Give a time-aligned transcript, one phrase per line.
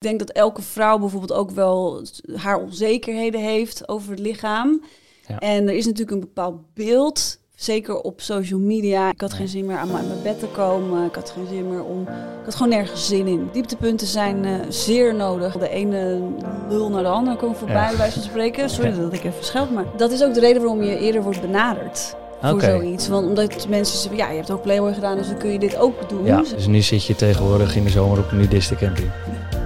[0.00, 2.02] Ik denk dat elke vrouw bijvoorbeeld ook wel
[2.36, 4.82] haar onzekerheden heeft over het lichaam.
[5.28, 5.38] Ja.
[5.38, 9.10] En er is natuurlijk een bepaald beeld, zeker op social media.
[9.10, 11.04] Ik had geen zin meer aan mijn bed te komen.
[11.06, 12.00] Ik had geen zin meer om.
[12.02, 13.48] Ik had gewoon nergens zin in.
[13.52, 15.56] Dieptepunten zijn eh, zeer nodig.
[15.56, 16.20] De ene
[16.68, 17.96] lul naar de andere komen voorbij, Ja.
[17.96, 18.70] bij van spreken.
[18.70, 18.96] Sorry Ja.
[19.00, 22.16] dat ik even scheld, maar dat is ook de reden waarom je eerder wordt benaderd.
[22.42, 23.08] Voor zoiets.
[23.08, 25.76] Want omdat mensen zeggen, ja, je hebt ook Playboy gedaan, dus dan kun je dit
[25.76, 26.24] ook doen.
[26.24, 29.10] Ja, dus nu zit je tegenwoordig in de zomer op een nudistencamping.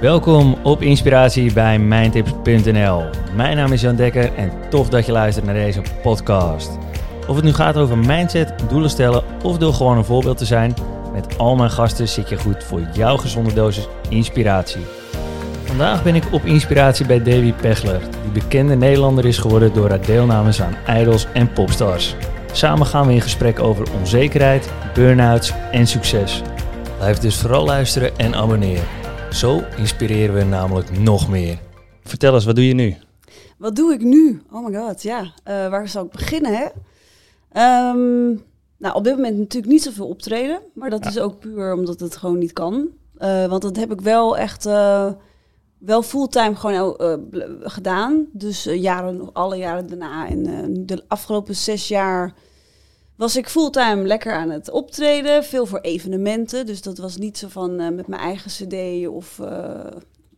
[0.03, 3.03] Welkom op Inspiratie bij mijntips.nl.
[3.35, 6.79] Mijn naam is Jan Dekker en tof dat je luistert naar deze podcast.
[7.29, 10.75] Of het nu gaat over mindset, doelen stellen of door gewoon een voorbeeld te zijn,
[11.13, 14.83] met al mijn gasten zit je goed voor jouw gezonde dosis inspiratie.
[15.65, 20.07] Vandaag ben ik op inspiratie bij Davy Pechler, die bekende Nederlander is geworden door haar
[20.07, 22.15] deelnames aan Idols en Popstars.
[22.53, 26.43] Samen gaan we in gesprek over onzekerheid, burn-outs en succes.
[26.99, 29.02] Blijf dus vooral luisteren en abonneren.
[29.33, 31.59] Zo inspireren we namelijk nog meer.
[32.05, 32.97] Vertel eens, wat doe je nu?
[33.59, 34.43] Wat doe ik nu?
[34.53, 35.33] Oh my god, ja.
[35.45, 36.67] Eh, waar zou ik beginnen, hè?
[37.53, 38.27] Ehm,
[38.79, 40.61] nou, op dit moment natuurlijk niet zoveel optreden.
[40.75, 41.11] Maar dat Ja.
[41.11, 42.89] is ook puur omdat het gewoon niet kan.
[43.17, 44.67] Eh, want dat heb ik wel echt...
[44.67, 45.13] eh,
[45.79, 46.97] wel fulltime gewoon
[47.63, 48.27] gedaan.
[48.33, 50.29] Dus jaren, alle jaren daarna.
[50.29, 50.43] En
[50.87, 52.35] de afgelopen zes jaar
[53.17, 55.45] was ik fulltime lekker aan het optreden.
[55.45, 56.67] Veel voor evenementen.
[56.67, 59.39] Dus dat was niet zo van eh, met mijn eigen cd of...
[59.39, 59.87] eh,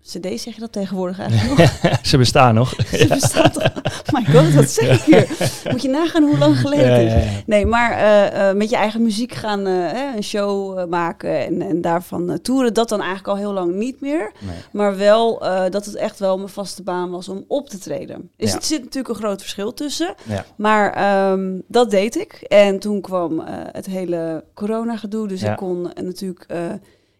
[0.07, 1.99] cd zeg je dat tegenwoordig eigenlijk nog?
[2.03, 2.71] Ze bestaan nog.
[3.01, 3.73] Ze bestaat toch?
[4.13, 5.29] My god, wat zeg ik hier?
[5.71, 7.43] Moet je nagaan hoe lang geleden het is.
[7.47, 11.81] Nee, maar eh, eh, met je eigen muziek gaan eh, een show maken en, en
[11.81, 14.33] daarvan toeren, dat dan eigenlijk al heel lang niet meer.
[14.39, 14.57] Nee.
[14.73, 15.39] Maar wel
[15.71, 18.31] dat het echt wel mijn vaste baan was om op te treden.
[18.37, 18.57] Dus Ja.
[18.57, 20.15] er zit natuurlijk een groot verschil tussen.
[20.23, 20.45] Ja.
[20.57, 22.33] Maar ehm, dat deed ik.
[22.33, 25.29] En toen kwam het hele corona-gedoe.
[25.29, 25.51] Dus Ja.
[25.51, 26.47] ik kon natuurlijk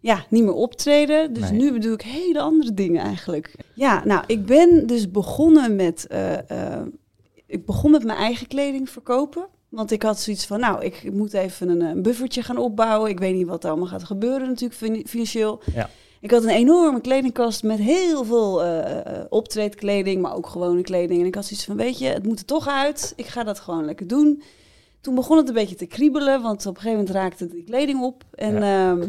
[0.05, 1.33] ja, niet meer optreden.
[1.33, 1.61] Dus Nee.
[1.61, 3.55] nu doe ik hele andere dingen eigenlijk.
[3.75, 6.07] Ja, nou, ik ben dus begonnen met...
[6.07, 6.83] eh, eh,
[7.47, 9.47] ik begon met mijn eigen kleding verkopen.
[9.69, 13.11] Want ik had zoiets van, nou, ik moet even een, een buffertje gaan opbouwen.
[13.11, 15.61] Ik weet niet wat er allemaal gaat gebeuren natuurlijk fin- financieel.
[15.75, 15.91] Ja.
[16.21, 21.21] Ik had een enorme kledingkast met heel veel eh, optreedkleding, maar ook gewone kleding.
[21.21, 23.13] En ik had zoiets van, weet je, het moet er toch uit.
[23.17, 24.43] Ik ga dat gewoon lekker doen.
[25.01, 28.03] Toen begon het een beetje te kriebelen, want op een gegeven moment raakte die kleding
[28.03, 28.25] op.
[28.35, 29.09] En ehm,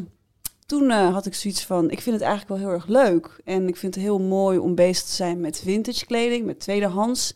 [0.66, 3.40] toen eh, had ik zoiets van, ik vind het eigenlijk wel heel erg leuk.
[3.44, 7.36] En ik vind het heel mooi om bezig te zijn met vintage kleding, met tweedehands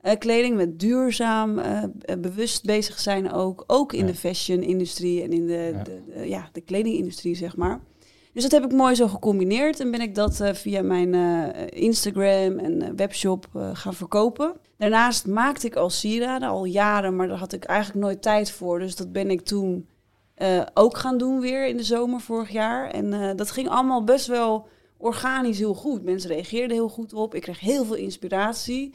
[0.00, 1.82] eh, kleding, met duurzaam, eh,
[2.18, 3.64] bewust bezig zijn ook.
[3.66, 4.06] Ook in Ja.
[4.06, 5.82] de fashion-industrie en in de, Ja.
[5.82, 7.80] de, de- ja, de kledingindustrie, zeg maar.
[8.32, 11.14] Dus dat heb ik mooi zo gecombineerd en ben ik dat via mijn
[11.72, 14.52] Instagram en webshop gaan verkopen.
[14.78, 18.78] Daarnaast maakte ik al sieraden, al jaren, maar daar had ik eigenlijk nooit tijd voor.
[18.78, 19.86] Dus dat ben ik toen
[20.34, 22.90] eh, ook gaan doen weer in de zomer vorig jaar.
[22.90, 26.04] En eh, dat ging allemaal best wel organisch heel goed.
[26.04, 27.34] Mensen reageerden heel goed op.
[27.34, 28.94] Ik kreeg heel veel inspiratie.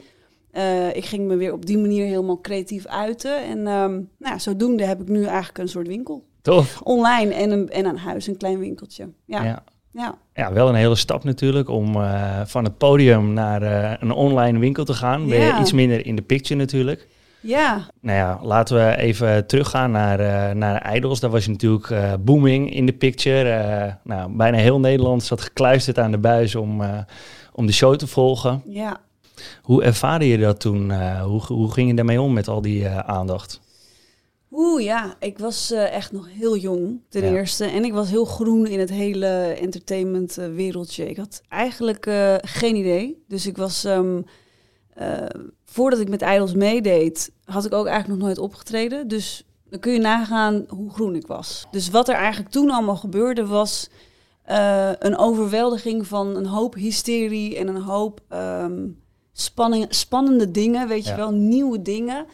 [0.50, 3.42] Eh, ik ging me weer op die manier helemaal creatief uiten.
[3.44, 6.24] En ehm, nou, ja, zodoende heb ik nu eigenlijk een soort winkel.
[6.42, 6.80] Tof.
[6.82, 9.08] Online en, een, en aan huis een klein winkeltje.
[9.24, 9.64] Ja, ja.
[9.92, 10.18] Ja.
[10.34, 11.92] ja, wel een hele stap natuurlijk om
[12.44, 13.62] van het podium naar
[14.02, 15.28] een online winkel te gaan.
[15.28, 15.60] Ben je Ja.
[15.60, 17.08] iets minder in de picture natuurlijk.
[17.40, 17.86] Ja.
[18.00, 21.20] Nou ja, laten we even teruggaan naar, eh naar Idols.
[21.20, 23.50] Daar was je natuurlijk eh, booming in de picture.
[23.50, 26.82] Eh, nou, bijna heel Nederland zat gekluisterd aan de buis om,
[27.52, 28.62] om de show te volgen.
[28.66, 29.00] ja.
[29.62, 30.92] Hoe ervaarde je dat toen?
[31.20, 33.60] Hoe, hoe ging je daarmee om met al die aandacht?
[34.52, 37.30] Oeh ja, ik was echt nog heel jong ten Ja.
[37.30, 37.64] eerste.
[37.64, 39.26] En ik was heel groen in het hele
[39.60, 41.08] entertainment wereldje.
[41.08, 43.24] Ik had eigenlijk geen idee.
[43.28, 44.20] Dus ik was, ehm,
[44.94, 45.08] eh,
[45.70, 49.08] voordat ik met Idols meedeed, had ik ook eigenlijk nog nooit opgetreden.
[49.08, 51.66] Dus dan kun je nagaan hoe groen ik was.
[51.70, 53.88] Dus wat er eigenlijk toen allemaal gebeurde was
[54.42, 58.88] eh, een overweldiging van een hoop hysterie en een hoop ehm,
[59.32, 62.26] spanning, spannende dingen, weet je wel, nieuwe dingen.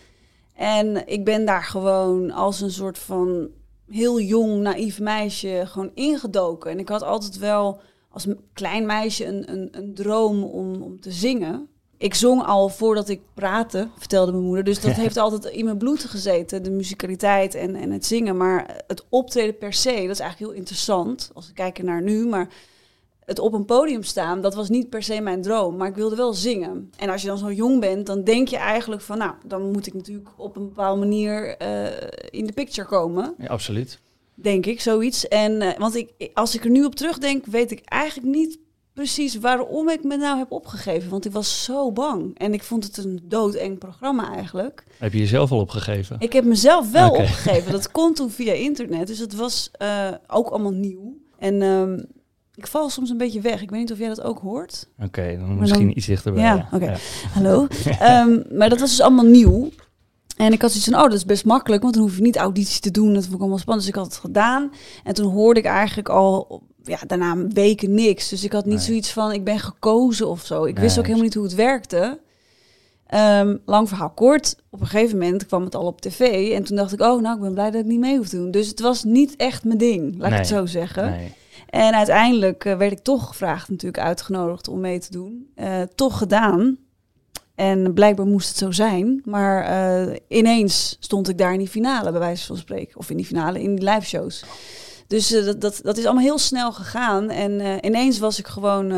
[0.54, 3.48] En ik ben daar gewoon als een soort van
[3.88, 6.70] heel jong, naïef meisje gewoon ingedoken.
[6.70, 7.80] En ik had altijd wel
[8.10, 11.68] als klein meisje een, een, een droom om, om te zingen.
[11.98, 14.64] Ik zong al voordat ik praatte, vertelde mijn moeder.
[14.64, 18.36] Dus dat heeft altijd in mijn bloed gezeten, de musicaliteit en, en het zingen.
[18.36, 22.26] Maar het optreden per se, dat is eigenlijk heel interessant als we kijken naar nu.
[22.26, 22.48] Maar
[23.24, 25.76] het op een podium staan, dat was niet per se mijn droom.
[25.76, 26.90] Maar ik wilde wel zingen.
[26.96, 29.18] En als je dan zo jong bent, dan denk je eigenlijk van...
[29.18, 31.86] nou, dan moet ik natuurlijk op een bepaalde manier eh,
[32.30, 33.34] in de picture komen.
[33.38, 34.00] Ja, absoluut.
[34.34, 35.28] Denk ik, zoiets.
[35.28, 38.58] En, eh, want ik, als ik er nu op terugdenk, weet ik eigenlijk niet
[38.96, 41.10] precies waarom ik me nou heb opgegeven.
[41.10, 42.38] Want ik was zo bang.
[42.38, 44.84] En ik vond het een doodeng programma eigenlijk.
[44.98, 46.16] Heb je jezelf al opgegeven?
[46.18, 47.72] Ik heb mezelf wel opgegeven.
[47.72, 49.06] Dat kon toen via internet.
[49.06, 51.16] Dus het was eh, ook allemaal nieuw.
[51.38, 52.02] En ehm,
[52.54, 53.62] Ik val soms een beetje weg.
[53.62, 54.88] Ik weet niet of jij dat ook hoort.
[55.02, 56.42] Oké, dan misschien iets dichterbij.
[56.42, 56.96] Ja, oké.
[57.32, 57.66] Hallo.
[58.00, 59.70] Ehm, maar dat was dus allemaal nieuw.
[60.36, 62.36] En ik had zoiets van, oh, dat is best makkelijk, want dan hoef je niet
[62.36, 63.14] audities te doen.
[63.14, 63.86] Dat vond ik allemaal spannend.
[63.86, 64.70] Dus ik had het gedaan.
[65.04, 68.28] En toen hoorde ik eigenlijk al, ja, daarna weken niks.
[68.28, 68.84] Dus ik had niet Nee.
[68.84, 70.64] zoiets van, ik ben gekozen of zo.
[70.64, 72.20] Ik wist ook helemaal niet hoe het werkte.
[73.06, 74.56] Ehm, lang verhaal kort.
[74.70, 76.52] Op een gegeven moment kwam het al op tv.
[76.52, 78.36] En toen dacht ik, oh, nou, ik ben blij dat ik niet mee hoef te
[78.36, 78.50] doen.
[78.50, 81.14] Dus het was niet echt mijn ding, laat ik het zo zeggen.
[81.66, 85.50] En uiteindelijk eh, werd ik toch gevraagd, natuurlijk uitgenodigd om mee te doen.
[85.54, 86.78] Eh, toch gedaan.
[87.54, 89.22] En blijkbaar moest het zo zijn.
[89.24, 92.98] Maar eh, ineens stond ik daar in die finale, bij wijze van spreken.
[92.98, 94.44] Of in die finale, in die live shows.
[95.06, 97.30] Dus eh, dat, dat, dat is allemaal heel snel gegaan.
[97.30, 98.90] En eh, ineens was ik gewoon,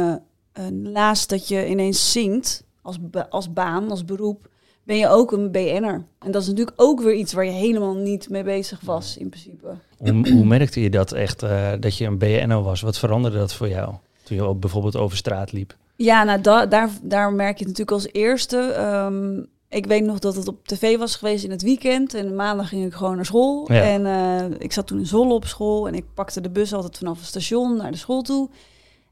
[0.52, 4.48] eh, naast dat je ineens zingt als, als baan, als beroep,
[4.84, 6.04] ben je ook een BN'er.
[6.18, 9.28] En dat is natuurlijk ook weer iets waar je helemaal niet mee bezig was, in
[9.28, 9.66] principe.
[9.98, 11.40] Hoe, hoe merkte je dat echt,
[11.80, 12.80] dat je een BNO was?
[12.80, 13.94] Wat veranderde dat voor jou?
[14.22, 15.76] Toen je bijvoorbeeld over straat liep.
[15.96, 18.58] Ja, nou, da daar, daar merk je het natuurlijk als eerste.
[18.58, 22.14] Ehm, ik weet nog dat het op tv was geweest in het weekend.
[22.14, 23.72] En maandag ging ik gewoon naar school.
[23.72, 23.82] Ja.
[23.82, 25.86] En eh, ik zat toen in Zwolle op school.
[25.88, 28.48] En ik pakte de bus altijd vanaf het station naar de school toe.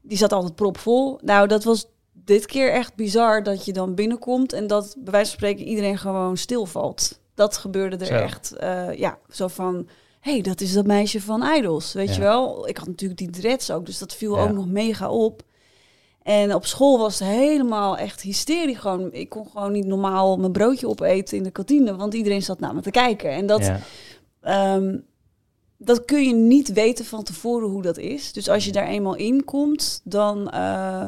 [0.01, 1.19] Die zat altijd propvol.
[1.21, 4.53] Nou, dat was dit keer echt bizar dat je dan binnenkomt.
[4.53, 7.19] En dat bij wijze van spreken iedereen gewoon stilvalt.
[7.35, 8.13] Dat gebeurde er Zo.
[8.13, 8.53] echt.
[8.55, 9.87] eh, ja, zo van...
[10.19, 12.13] Hé, hey, dat is dat meisje van Idols, weet Ja.
[12.13, 12.67] je wel?
[12.67, 14.41] Ik had natuurlijk die dreads ook, dus dat viel Ja.
[14.43, 15.41] ook nog mega op.
[16.27, 18.75] En op school was het helemaal echt hysterie.
[18.75, 22.59] Gewoon, ik kon gewoon niet normaal mijn broodje opeten in de kantine, want iedereen zat
[22.59, 23.31] naar me te kijken.
[23.31, 23.79] En dat, ja.
[24.41, 24.97] ehm,
[25.77, 28.33] dat kun je niet weten van tevoren hoe dat is.
[28.33, 31.05] Dus als je daar eenmaal in komt, dan eh,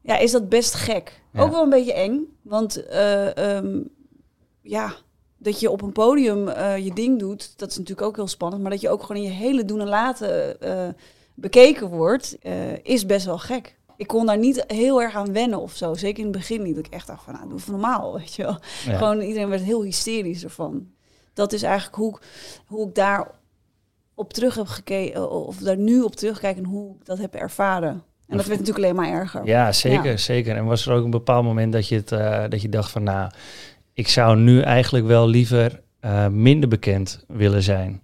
[0.00, 1.22] ja, is dat best gek.
[1.32, 1.42] Ja.
[1.42, 3.80] Ook wel een beetje eng, want eh, ehm,
[4.60, 4.94] ja,
[5.38, 8.62] dat je op een podium eh, je ding doet, dat is natuurlijk ook heel spannend.
[8.62, 10.56] Maar dat je ook gewoon in je hele doen en laten
[11.34, 12.36] bekeken wordt,
[12.82, 13.80] is best wel gek.
[14.02, 15.94] Ik kon daar niet heel erg aan wennen of zo.
[15.94, 16.74] Zeker in het begin niet.
[16.74, 18.58] Dat ik echt dacht van, nou, doe even normaal, weet je wel.
[18.86, 18.96] Ja.
[18.96, 20.86] Gewoon iedereen werd heel hysterisch ervan.
[21.34, 22.22] Dat is eigenlijk hoe, ik-
[22.66, 23.30] hoe ik daar
[24.14, 28.02] op terug heb gekeken, of daar nu op terugkijk en hoe ik dat heb ervaren.
[28.26, 29.44] En dat werd natuurlijk alleen maar erger.
[29.44, 30.16] Ja, zeker, Ja.
[30.16, 30.56] zeker.
[30.56, 33.02] En was er ook een bepaald moment dat je, het, eh, dat je dacht van,
[33.02, 33.30] nou,
[33.92, 38.00] ik zou nu eigenlijk wel liever eh, minder bekend willen zijn.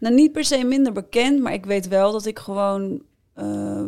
[0.00, 3.02] Nou, niet per se minder bekend, maar ik weet wel dat ik gewoon
[3.34, 3.84] eh,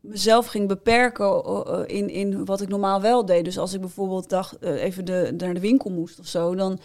[0.00, 3.44] mezelf ging beperken eh, in, in wat ik normaal wel deed.
[3.44, 6.78] Dus als ik bijvoorbeeld dacht, eh, even de, naar de winkel moest of zo, dan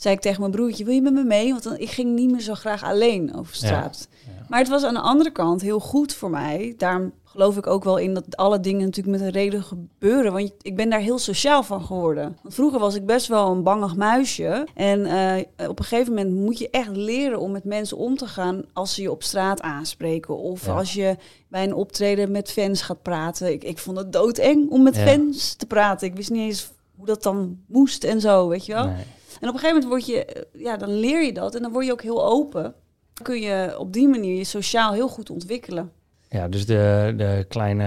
[0.00, 1.50] zei ik tegen mijn broertje, wil je met me mee?
[1.50, 4.08] Want dan, ik ging niet meer zo graag alleen over straat.
[4.26, 4.44] Ja.
[4.48, 6.74] Maar het was aan de andere kant heel goed voor mij.
[6.78, 10.32] Daarom geloof ik ook wel in dat alle dingen natuurlijk met een reden gebeuren.
[10.32, 12.38] Want ik ben daar heel sociaal van geworden.
[12.42, 14.66] Want vroeger was ik best wel een bangig muisje.
[14.74, 18.26] En eh, op een gegeven moment moet je echt leren om met mensen om te
[18.26, 20.38] gaan als ze je op straat aanspreken.
[20.38, 20.72] Of Ja.
[20.74, 21.16] als je
[21.48, 23.52] bij een optreden met fans gaat praten.
[23.52, 26.06] Ik, ik vond het doodeng om met fans te praten.
[26.06, 28.86] Ik wist niet eens hoe dat dan moest en zo, weet je wel.
[28.86, 29.04] Nee.
[29.40, 31.72] En op een gegeven moment word je, eh, ja, dan leer je dat en dan
[31.72, 32.62] word je ook heel open.
[32.62, 35.90] Dan kun je op die manier je sociaal heel goed ontwikkelen.
[36.28, 37.84] Ja, dus de, de kleine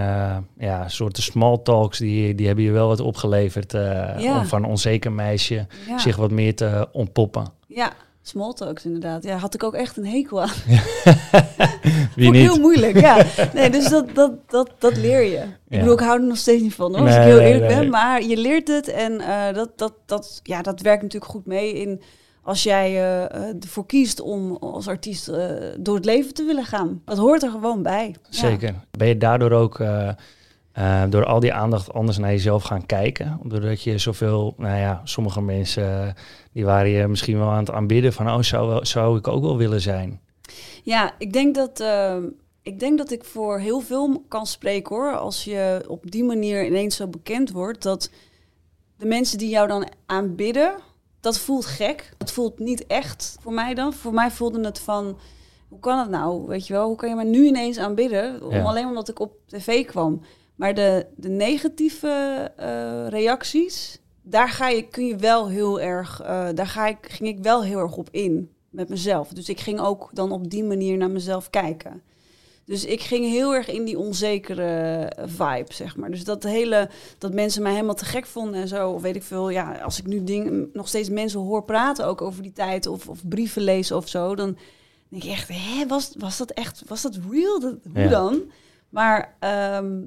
[0.58, 3.80] ja, soorten small talks, die, die hebben je wel wat opgeleverd eh,
[4.18, 4.38] Ja.
[4.38, 7.46] om van onzeker meisje Ja, zich wat meer te ontpoppen.
[7.66, 7.92] ja
[8.26, 9.24] small talks inderdaad.
[9.24, 10.48] Ja, had ik ook echt een hekel aan.
[12.14, 13.24] Wie Vond ik heel moeilijk, ja.
[13.54, 15.38] Nee, dus dat, dat, dat, dat leer je.
[15.38, 15.78] Ik Ja.
[15.78, 17.80] bedoel, ik hou er nog steeds niet van, hoor, als ik heel eerlijk nee.
[17.80, 17.90] ben.
[17.90, 21.72] Maar je leert het en eh, dat, dat, dat, ja, dat werkt natuurlijk goed mee
[21.72, 22.02] in...
[22.42, 25.30] Als jij eh, eh, ervoor kiest om als artiest
[25.78, 27.02] door het leven te willen gaan.
[27.04, 28.14] Dat hoort er gewoon bij.
[28.30, 28.38] Ja.
[28.38, 28.74] Zeker.
[28.90, 29.78] Ben je daardoor ook
[30.74, 33.40] eh, door al die aandacht anders naar jezelf gaan kijken?
[33.42, 36.14] Doordat je zoveel, nou ja, sommige mensen eh,
[36.52, 39.42] die waren je misschien wel aan het aanbidden van, oh, zou, wel, zou ik ook
[39.42, 40.20] wel willen zijn?
[40.82, 42.16] Ja, ik denk dat, eh,
[42.62, 45.16] ik denk dat ik voor heel veel kan spreken hoor.
[45.16, 48.10] Als je op die manier ineens zo bekend wordt, dat
[48.96, 50.74] de mensen die jou dan aanbidden,
[51.20, 52.12] dat voelt gek.
[52.18, 53.92] Dat voelt niet echt voor mij dan.
[53.92, 55.18] Voor mij voelde het van,
[55.68, 56.46] hoe kan het nou?
[56.46, 58.42] Weet je wel, hoe kan je mij nu ineens aanbidden?
[58.42, 58.62] Om, Ja.
[58.62, 60.20] Alleen omdat ik op tv kwam.
[60.54, 66.48] Maar de, de negatieve eh, reacties, daar ga je, kun je wel heel erg, eh,
[66.54, 69.28] daar ga ik, ging ik wel heel erg op in met mezelf.
[69.28, 72.02] Dus ik ging ook dan op die manier naar mezelf kijken.
[72.66, 76.10] Dus ik ging heel erg in die onzekere vibe, zeg maar.
[76.10, 79.22] Dus dat hele, dat mensen mij helemaal te gek vonden en zo, of weet ik
[79.22, 79.48] veel.
[79.50, 83.08] Ja, als ik nu ding, nog steeds mensen hoor praten ook over die tijd, of,
[83.08, 84.56] of brieven lezen of zo, dan
[85.08, 87.60] denk ik echt, hè, was, was dat echt, was dat real?
[87.60, 88.08] Dat, hoe Ja.
[88.08, 88.42] dan?
[88.88, 90.00] Maar ehm,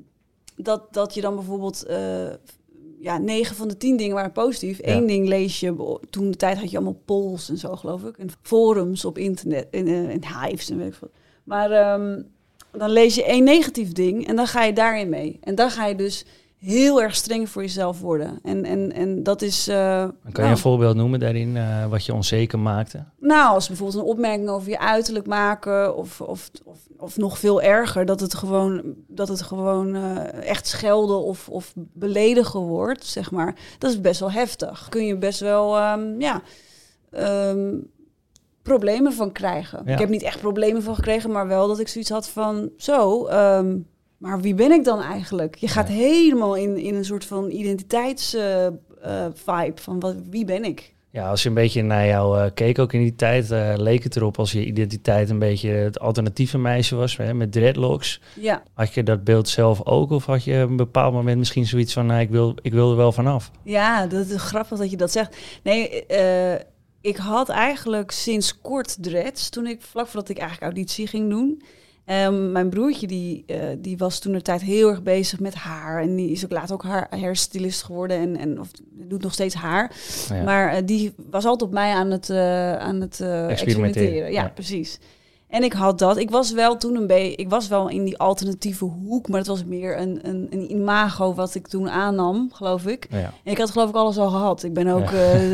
[0.57, 2.29] dat, dat je dan bijvoorbeeld, eh,
[2.99, 4.77] ja, negen van de tien dingen waren positief.
[4.77, 4.95] Ja.
[4.95, 8.17] Eén ding lees je, toen de tijd had je allemaal polls en zo, geloof ik.
[8.17, 11.11] En forums op internet, in, eh, in hives en weet ik veel.
[11.43, 12.21] Maar ehm,
[12.71, 15.39] dan lees je één negatief ding en dan ga je daarin mee.
[15.41, 16.25] En dan ga je dus
[16.57, 18.39] heel erg streng voor jezelf worden.
[18.43, 19.67] En, en, en dat is.
[19.67, 23.03] Uh, kan je nou, een voorbeeld noemen daarin uh, wat je onzeker maakte?
[23.19, 27.61] Nou, als bijvoorbeeld een opmerking over je uiterlijk maken, of, of, of, of nog veel
[27.61, 33.31] erger, dat het gewoon, dat het gewoon uh, echt schelden of, of beledigen wordt, zeg
[33.31, 33.55] maar.
[33.77, 34.87] Dat is best wel heftig.
[34.89, 36.41] Kun je best wel, um, ja.
[37.49, 37.89] Um,
[38.61, 39.81] problemen van krijgen.
[39.85, 39.93] Ja.
[39.93, 43.27] Ik heb niet echt problemen van gekregen, maar wel dat ik zoiets had van zo.
[43.27, 45.55] Um, maar wie ben ik dan eigenlijk?
[45.55, 50.63] Je gaat helemaal in, in een soort van identiteitsvibe uh, uh, van wat, wie ben
[50.63, 50.95] ik?
[51.09, 54.03] Ja, als je een beetje naar jou uh, keek ook in die tijd, uh, leek
[54.03, 58.21] het erop als je identiteit een beetje het alternatieve meisje was, hè, met dreadlocks.
[58.39, 58.63] Ja.
[58.73, 61.93] Had je dat beeld zelf ook of had je op een bepaald moment misschien zoiets
[61.93, 63.51] van, nou, ik, wil, ik wil er wel vanaf?
[63.63, 65.37] Ja, dat is grappig dat je dat zegt.
[65.63, 66.05] Nee,
[67.01, 71.61] ik had eigenlijk sinds kort dreads, toen ik vlak voordat ik eigenlijk auditie ging doen.
[72.09, 76.01] Um, mijn broertje die, uh, die was toen de tijd heel erg bezig met haar.
[76.01, 78.17] En die is ook later ook haar hairstylist geworden.
[78.17, 79.91] En, en of, doet nog steeds haar.
[80.29, 80.43] Ja.
[80.43, 83.49] Maar uh, die was altijd op mij aan het, uh, aan het experimenteren.
[83.49, 84.31] experimenteren.
[84.31, 84.99] Ja, ja, precies.
[85.49, 86.17] En ik had dat.
[86.17, 87.35] Ik was wel toen een beetje.
[87.35, 91.33] Ik was wel in die alternatieve hoek, maar het was meer een, een, een imago
[91.33, 93.07] wat ik toen aannam, geloof ik.
[93.09, 93.31] Ja.
[93.43, 94.63] En ik had geloof ik alles al gehad.
[94.63, 95.33] Ik ben ook ja.
[95.33, 95.53] uh,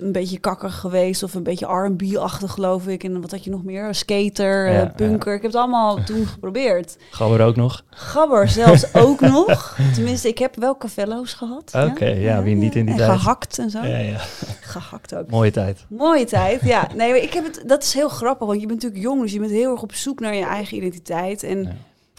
[0.00, 3.04] een beetje kakker geweest of een beetje R&B-achtig, geloof ik.
[3.04, 3.94] En wat had je nog meer?
[3.94, 5.34] Skater, ja, uh, punker.
[5.34, 6.96] Ik heb het allemaal toen geprobeerd.
[7.10, 7.84] Gabber ook nog?
[7.90, 9.76] Gabber zelfs ook nog.
[9.94, 11.72] Tenminste, ik heb wel cavello's gehad.
[11.74, 13.18] Oké, okay, ja, wie niet in die en tijd.
[13.20, 13.78] Gehakt en zo.
[13.78, 14.18] Ja, ja.
[14.60, 15.30] Gehakt ook.
[15.30, 15.84] Mooie tijd.
[15.88, 16.88] Mooie tijd, ja.
[16.94, 17.62] Nee, ik heb het.
[17.66, 19.92] Dat is heel grappig, want je bent natuurlijk jong, dus je bent heel erg op
[19.94, 21.42] zoek naar je eigen identiteit.
[21.42, 21.72] En ja.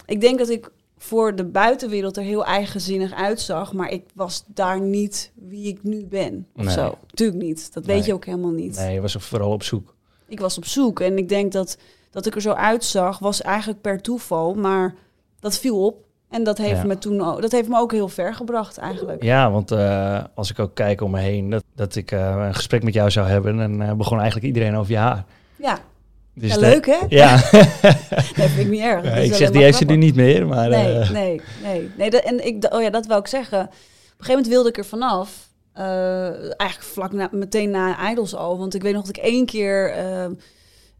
[0.06, 4.80] ik denk dat ik voor de buitenwereld er heel eigenzinnig uitzag, maar ik was daar
[4.80, 6.46] niet wie ik nu ben.
[6.56, 6.74] Of Nee.
[6.74, 6.98] zo.
[7.10, 7.72] Tuurlijk niet.
[7.74, 7.96] Dat Nee.
[7.96, 8.76] weet je ook helemaal niet.
[8.76, 9.94] Nee, je was er vooral op zoek.
[10.28, 11.78] Ik was op zoek en ik denk dat
[12.10, 14.94] dat ik er zo uitzag was eigenlijk per toeval, maar
[15.40, 16.02] dat viel op.
[16.28, 16.86] En dat heeft, Ja.
[16.86, 19.22] me toen ook, dat heeft me ook heel ver gebracht eigenlijk.
[19.22, 22.54] Ja, want eh, als ik ook kijk om me heen, dat, dat ik eh, een
[22.54, 25.24] gesprek met jou zou hebben, dan eh, begon eigenlijk iedereen over je haar.
[25.56, 25.78] Ja,
[26.34, 26.98] Dus ja leuk hè?
[27.08, 27.36] Ja,
[28.36, 29.04] Dat vind ik niet erg.
[29.04, 30.68] Ja, ik zeg, die heeft ze nu niet meer, maar...
[30.68, 31.90] Nee, eh, nee, nee.
[31.96, 33.60] nee dat, en ik, oh ja, dat wou ik zeggen.
[33.60, 35.52] Op een gegeven moment wilde ik er vanaf.
[35.74, 38.58] Eh, eigenlijk vlak na, meteen na Idols al.
[38.58, 40.32] Want ik weet nog dat ik één keer eh, eh,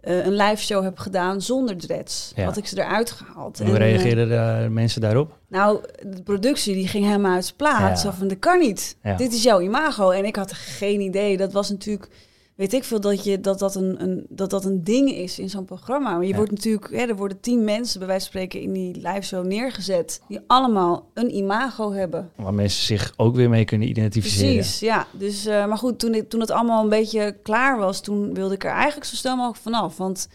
[0.01, 2.33] een live show heb gedaan zonder dreads.
[2.37, 2.45] Ja.
[2.45, 3.59] Had ik ze eruit gehaald.
[3.59, 5.39] Hoe En, reageerden de mensen daarop?
[5.49, 8.03] nou, de productie die ging helemaal uit zijn plaats.
[8.03, 8.97] Zo van, dat kan niet.
[9.17, 10.11] Dit is jouw imago.
[10.11, 11.37] En ik had geen idee.
[11.37, 12.09] Dat was natuurlijk...
[12.55, 15.51] Weet ik veel dat je, dat, dat, een, een, dat dat een ding is in
[15.51, 16.11] zo'n programma.
[16.13, 16.37] Maar je Ja.
[16.37, 16.91] wordt natuurlijk...
[16.91, 20.21] Hè, er worden tien mensen bij wijze van spreken in die live show neergezet...
[20.29, 22.31] die allemaal een imago hebben.
[22.37, 24.55] Waar mensen zich ook weer mee kunnen identificeren.
[24.55, 25.07] Precies, ja.
[25.13, 28.01] Dus, eh, maar goed, toen, ik, toen het allemaal een beetje klaar was...
[28.01, 29.97] toen wilde ik er eigenlijk zo snel mogelijk vanaf.
[29.97, 30.29] Want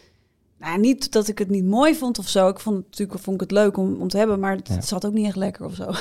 [0.59, 2.47] nou, niet dat ik het niet mooi vond of zo.
[2.47, 4.39] Ik vond het natuurlijk vond ik het leuk om, om te hebben...
[4.39, 4.81] maar het, Ja.
[4.81, 5.85] zat ook niet echt lekker of zo.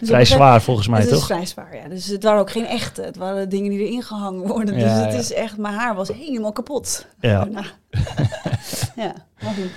[0.00, 1.26] Dus Vrij zwaar volgens mij, het is toch?
[1.26, 1.88] vrij zwaar, ja.
[1.88, 3.02] Dus het waren ook geen echte.
[3.02, 4.78] Het waren dingen die erin gehangen worden.
[4.78, 5.18] Ja, dus het ja.
[5.18, 5.56] is echt...
[5.56, 7.06] Mijn haar was helemaal kapot.
[7.20, 7.44] Ja.
[7.44, 7.64] Daarna.
[9.04, 9.70] ja, maar goed.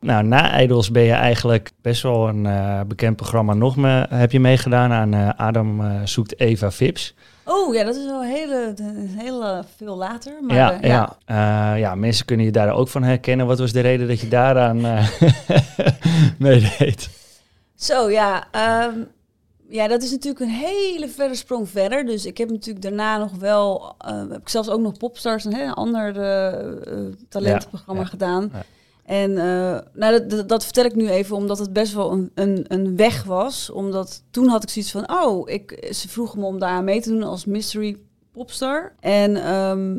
[0.00, 4.32] Nou, na Idols ben je eigenlijk best wel een eh, bekend programma nog me, heb
[4.32, 7.14] je meegedaan aan eh, Adam eh, zoekt Eva Vips.
[7.44, 8.74] Oh ja, dat is wel hele,
[9.16, 10.32] hele veel later.
[10.42, 11.16] Maar ja, eh, ja.
[11.24, 13.46] Eh, ja, mensen kunnen je daar ook van herkennen.
[13.46, 15.08] Wat was de reden dat je daaraan eh
[16.38, 17.10] meedeed?
[17.74, 18.44] Zo, ja.
[18.50, 18.98] ehm,
[19.68, 22.04] ja, dat is natuurlijk een hele verre sprong verder.
[22.06, 23.94] Dus ik heb natuurlijk daarna nog wel...
[23.98, 28.12] eh, heb ik zelfs ook nog Popstars, een heel ander eh, eh, talentenprogramma Ja, ja,
[28.12, 28.52] gedaan.
[29.04, 32.64] En eh, nou, dat, dat, vertel ik nu even, omdat het best wel een, een,
[32.68, 33.70] een weg was.
[33.70, 37.00] Omdat toen had ik zoiets van, oh, ik, ze vroegen me om daar aan mee
[37.00, 37.96] te doen als mystery
[38.32, 38.92] popstar.
[39.00, 39.98] En ehm,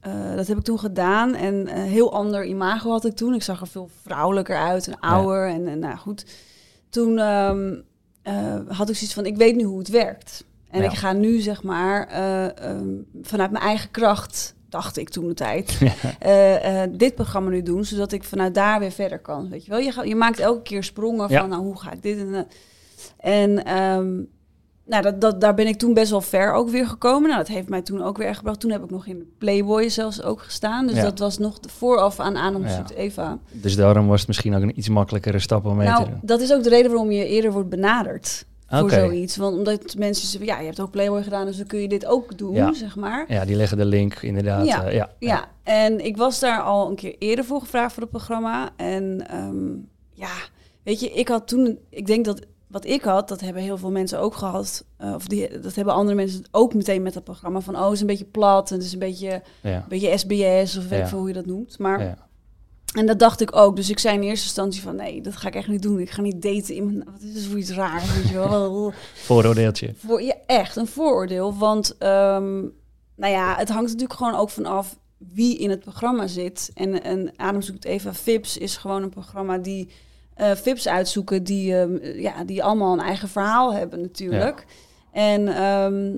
[0.00, 1.34] eh, dat heb ik toen gedaan.
[1.34, 3.34] En een heel ander imago had ik toen.
[3.34, 5.48] Ik zag er veel vrouwelijker uit en ouder.
[5.48, 6.26] En, en nou goed,
[6.88, 7.74] toen ehm,
[8.22, 10.44] eh, had ik zoiets van, ik weet nu hoe het werkt.
[10.70, 10.90] En Ja.
[10.90, 12.88] ik ga nu, zeg maar, eh, ehm,
[13.22, 15.78] vanuit mijn eigen kracht, dacht ik toen de tijd,
[16.18, 19.48] eh, eh, dit programma nu doen, zodat ik vanuit daar weer verder kan.
[19.48, 21.40] Weet je wel, je, je maakt elke keer sprongen Ja.
[21.40, 22.46] van, nou, hoe ga ik dit en dat.
[23.18, 24.12] En ehm,
[24.86, 27.28] nou, dat, dat, daar ben ik toen best wel ver ook weer gekomen.
[27.28, 28.60] Nou, dat heeft mij toen ook weer echt gebracht.
[28.60, 30.86] Toen heb ik nog in Playboy zelfs ook gestaan.
[30.86, 31.02] Dus Ja.
[31.02, 32.84] dat was nog de vooraf aan Adam Ja.
[32.96, 33.38] Eva.
[33.52, 36.18] Dus daarom was het misschien ook een iets makkelijkere stap om mee te Nou, doen.
[36.22, 38.46] dat is ook de reden waarom je eerder wordt benaderd.
[38.68, 39.36] Voor zoiets.
[39.36, 42.06] Want omdat mensen zeggen, ja, je hebt ook Playboy gedaan, dus dan kun je dit
[42.06, 42.72] ook doen, Ja.
[42.74, 43.24] zeg maar.
[43.28, 44.66] Ja, die leggen de link inderdaad.
[44.66, 44.84] Ja.
[44.84, 45.10] eh, ja.
[45.18, 48.70] Ja, en ik was daar al een keer eerder voor gevraagd voor het programma.
[48.76, 49.72] En ehm,
[50.12, 50.32] ja,
[50.82, 53.90] weet je, ik had toen, ik denk dat wat ik had, dat hebben heel veel
[53.90, 54.84] mensen ook gehad.
[54.96, 57.60] eh, of die, dat hebben andere mensen ook meteen met dat programma.
[57.60, 59.74] Van, oh, het is een beetje plat en het is een beetje, ja.
[59.76, 61.78] een beetje SBS of weet ik veel hoe je dat noemt.
[61.78, 62.16] Maar ja.
[62.94, 63.76] En dat dacht ik ook.
[63.76, 66.00] Dus ik zei in eerste instantie van nee, dat ga ik echt niet doen.
[66.00, 67.08] Ik ga niet daten in mijn...
[67.12, 68.92] Wat is dit voor iets raars, weet je wel?
[69.14, 69.94] Vooroordeeltje.
[69.96, 71.56] Voor, ja, echt een vooroordeel.
[71.58, 72.60] Want ehm,
[73.16, 76.70] nou ja, het hangt natuurlijk gewoon ook vanaf wie in het programma zit.
[76.74, 79.88] En, en Adem zoekt Eva Vips is gewoon een programma die
[80.36, 84.66] uh, Vips uitzoeken die, ehm, ja, die allemaal een eigen verhaal hebben natuurlijk.
[85.12, 86.16] En ehm,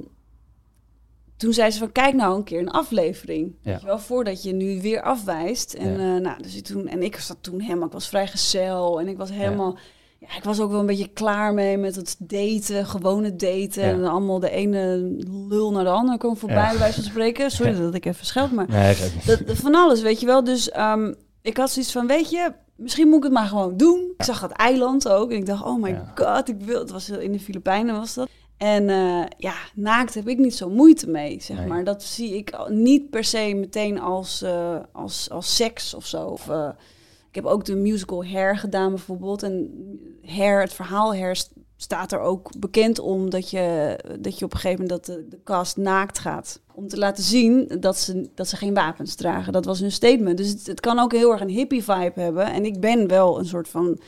[1.36, 3.54] toen zei ze van kijk nou een keer een aflevering.
[3.62, 3.70] Ja.
[3.70, 5.74] Weet je wel, voordat je nu weer afwijst.
[5.74, 6.14] En, ja.
[6.14, 9.30] uh, nou, dus toen, en ik zat toen helemaal, ik was vrijgezel en ik was
[9.30, 9.78] helemaal...
[10.18, 10.36] Ja.
[10.36, 13.82] ik was ook wel een beetje klaar mee met het daten, gewone daten.
[13.82, 15.14] En allemaal de ene
[15.48, 17.50] lul naar de andere komen voorbij, bij wijze van spreken.
[17.50, 20.44] Sorry dat ik even scheld, maar nee, dat, van alles, weet je wel.
[20.44, 24.12] Dus um, ik had zoiets van, weet je, misschien moet ik het maar gewoon doen.
[24.16, 26.78] Ik zag dat eiland ook en ik dacht, oh my god, ik wil...
[26.78, 28.28] Het was in de Filipijnen was dat.
[28.56, 31.66] En uh, ja, naakt heb ik niet zo moeite mee, zeg nee.
[31.66, 31.84] maar.
[31.84, 36.26] Dat zie ik niet per se meteen als, uh, als, als seks of zo.
[36.26, 36.68] Of, uh,
[37.28, 39.42] ik heb ook de musical Hair gedaan bijvoorbeeld.
[39.42, 39.70] En
[40.24, 41.44] Hair, het verhaal Hair
[41.76, 45.28] staat er ook bekend om dat je, dat je op een gegeven moment dat de,
[45.28, 46.60] de cast naakt gaat.
[46.74, 49.52] Om te laten zien dat ze, dat ze geen wapens dragen.
[49.52, 50.36] Dat was hun statement.
[50.36, 52.46] Dus het, het kan ook heel erg een hippie vibe hebben.
[52.46, 54.00] En ik ben wel een soort van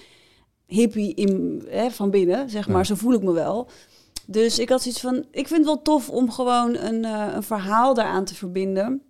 [0.66, 2.76] hippie in, hè, van binnen, zeg maar.
[2.76, 2.84] Ja.
[2.84, 3.68] Zo voel ik me wel.
[4.30, 7.42] Dus ik had zoiets van, ik vind het wel tof om gewoon een, uh, een
[7.42, 9.02] verhaal daaraan te verbinden.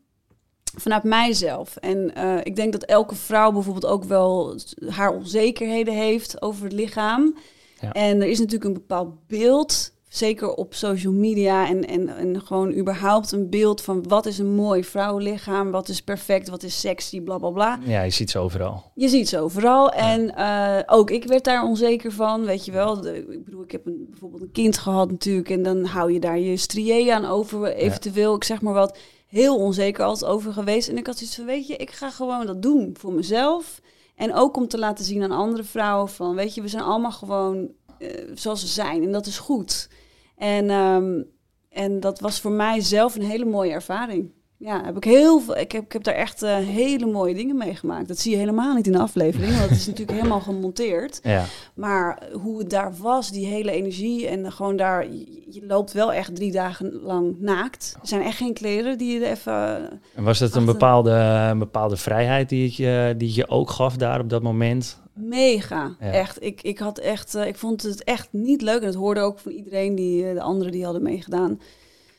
[0.77, 1.77] Vanuit mijzelf.
[1.77, 4.59] En uh, ik denk dat elke vrouw bijvoorbeeld ook wel
[4.89, 7.37] haar onzekerheden heeft over het lichaam.
[7.81, 7.93] Ja.
[7.93, 12.73] En er is natuurlijk een bepaald beeld, zeker op social media en, en, en gewoon
[12.73, 17.21] überhaupt een beeld van wat is een mooi vrouwenlichaam, wat is perfect, wat is sexy,
[17.21, 17.79] bla bla bla.
[17.85, 18.91] Ja, je ziet ze overal.
[18.95, 19.91] Je ziet ze overal.
[19.91, 23.01] En uh, ook ik werd daar onzeker van, weet je wel.
[23.01, 26.21] De, ik bedoel, ik heb een, bijvoorbeeld een kind gehad natuurlijk en dan hou je
[26.21, 28.37] daar je strié aan over, eventueel, ja.
[28.37, 28.99] ik zeg maar wat.
[29.27, 30.89] Heel onzeker altijd over geweest.
[30.89, 33.81] En ik had zoiets van, weet je, ik ga gewoon dat doen voor mezelf.
[34.17, 37.13] En ook om te laten zien aan andere vrouwen van, weet je, we zijn allemaal
[37.13, 39.03] gewoon uh, zoals we zijn.
[39.03, 39.89] En dat is goed.
[40.37, 41.27] En, um,
[41.69, 44.31] en dat was voor mij zelf een hele mooie ervaring.
[44.61, 45.57] Ja, heb ik heel veel.
[45.57, 48.09] Ik heb, ik heb daar echt uh, hele mooie dingen meegemaakt.
[48.09, 51.21] Dat zie je helemaal niet in de aflevering, want het is natuurlijk helemaal gemonteerd.
[51.23, 51.45] Ja.
[51.75, 56.13] Maar hoe het daar was, die hele energie en gewoon daar, je, je loopt wel
[56.13, 57.97] echt drie dagen lang naakt.
[58.01, 59.91] Er zijn echt geen kleren die je er even.
[60.15, 61.11] En was het een bepaalde,
[61.51, 65.03] een bepaalde vrijheid die het, je, die het je ook gaf daar op dat moment?
[65.19, 66.13] Mega, ja.
[66.13, 66.43] echt.
[66.43, 68.81] Ik, ik had echt, uh, ik vond het echt niet leuk.
[68.81, 71.51] En het hoorde ook van iedereen die, uh, de anderen die hadden meegedaan.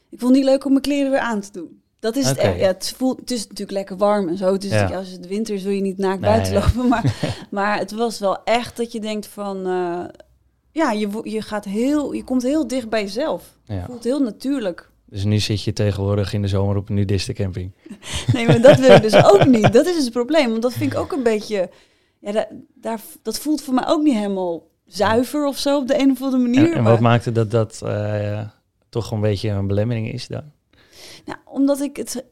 [0.09, 1.81] Ik vond het niet leuk om mijn kleren weer aan te doen.
[1.99, 2.35] Dat is okay.
[2.35, 2.59] het echt.
[2.59, 4.57] Ja, het, voelt, het is natuurlijk lekker warm en zo.
[4.57, 4.95] Dus ja.
[4.95, 6.87] als het winter is, wil je niet naakt nee, buiten lopen.
[6.87, 7.15] Maar,
[7.51, 9.67] maar het was wel echt dat je denkt van...
[9.67, 10.03] Uh,
[10.71, 13.57] ja, je, je, gaat heel, je komt heel dicht bij jezelf.
[13.63, 13.75] Ja.
[13.75, 14.89] Je voelt heel natuurlijk.
[15.05, 17.71] Dus nu zit je tegenwoordig in de zomer op een nudistencamping.
[18.33, 19.73] nee, maar dat wil ik dus ook niet.
[19.73, 20.49] Dat is het probleem.
[20.49, 21.69] Want dat vind ik ook een beetje...
[22.19, 25.99] Ja, dat, daar, dat voelt voor mij ook niet helemaal zuiver of zo op de
[25.99, 26.71] een of andere manier.
[26.71, 28.41] En, en wat maakte dat dat uh,
[28.89, 30.43] toch een beetje een belemmering is dan?
[31.25, 32.25] Nou, omdat ik het,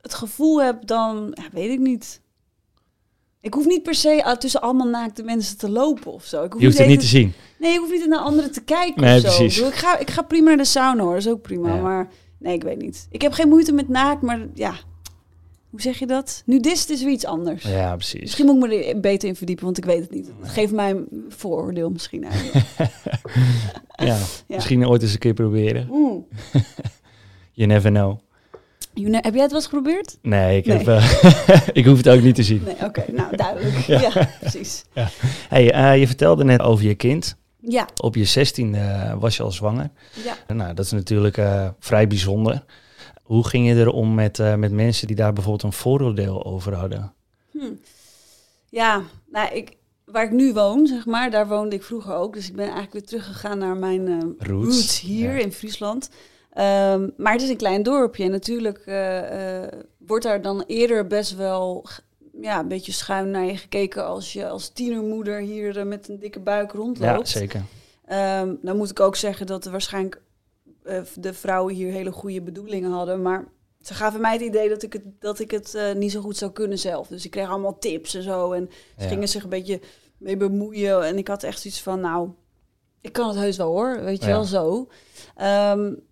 [0.00, 2.20] het gevoel heb dan, ja, weet ik niet.
[3.40, 6.44] Ik hoef niet per se tussen allemaal naakte mensen te lopen of zo.
[6.44, 7.32] Ik hoef je hoeft het niet te zien.
[7.58, 9.36] Nee, ik hoef niet naar anderen te kijken nee, of zo.
[9.36, 9.66] Precies.
[9.66, 11.74] Ik, ga, ik ga prima naar de sauna hoor, dat is ook prima.
[11.74, 11.82] Ja.
[11.82, 12.08] Maar
[12.38, 13.06] nee, ik weet niet.
[13.10, 14.74] Ik heb geen moeite met naakt, maar ja,
[15.76, 16.42] hoe zeg je dat?
[16.46, 17.62] Nudist is weer iets anders.
[17.62, 18.20] Ja, precies.
[18.20, 20.30] Misschien moet ik me er beter in verdiepen, want ik weet het niet.
[20.40, 22.66] Het geeft mij een vooroordeel misschien eigenlijk.
[23.96, 25.88] ja, ja, misschien ooit eens een keer proberen.
[25.90, 26.26] Mm.
[27.52, 28.18] you never know.
[28.94, 30.18] You ne heb jij het wel eens geprobeerd?
[30.22, 30.76] Nee, ik, nee.
[30.76, 32.62] Heb, uh, ik hoef het ook niet te zien.
[32.64, 33.76] Nee, oké, okay, nou duidelijk.
[33.76, 34.00] ja.
[34.00, 34.28] ja.
[34.40, 34.84] precies.
[34.92, 35.08] Ja.
[35.48, 37.36] Hey, uh, je vertelde net over je kind.
[37.60, 37.88] Ja.
[37.96, 39.90] Op je zestiende uh, was je al zwanger.
[40.24, 40.54] Ja.
[40.54, 42.64] Nou, dat is natuurlijk uh, vrij bijzonder.
[43.26, 47.12] Hoe ging je erom met, uh, met mensen die daar bijvoorbeeld een vooroordeel over hadden?
[47.50, 47.72] Hm.
[48.68, 52.34] Ja, nou, ik, waar ik nu woon, zeg maar, daar woonde ik vroeger ook.
[52.34, 54.46] Dus ik ben eigenlijk weer teruggegaan naar mijn uh, roots.
[54.48, 55.38] roots, hier ja.
[55.38, 56.10] in Friesland.
[56.58, 61.06] Um, maar het is een klein dorpje en natuurlijk uh, uh, wordt daar dan eerder
[61.06, 61.86] best wel
[62.40, 66.40] ja, een beetje schuin naar je gekeken als je als tienermoeder hier met een dikke
[66.40, 67.30] buik rondloopt.
[67.30, 67.62] Ja, zeker.
[68.40, 70.20] Um, dan moet ik ook zeggen dat er waarschijnlijk
[70.88, 73.22] uh, de vrouwen hier hele goede bedoelingen hadden.
[73.22, 73.44] Maar
[73.80, 76.36] ze gaven mij het idee dat ik het, dat ik het uh, niet zo goed
[76.36, 77.08] zou kunnen zelf.
[77.08, 78.52] Dus ik kreeg allemaal tips en zo.
[78.52, 79.08] En ze ja.
[79.08, 79.80] gingen zich een beetje
[80.18, 81.06] mee bemoeien.
[81.06, 82.30] En ik had echt iets van, nou,
[83.00, 84.00] ik kan het heus wel hoor.
[84.00, 84.32] Weet je ja.
[84.32, 84.88] wel zo.
[85.42, 86.04] Um,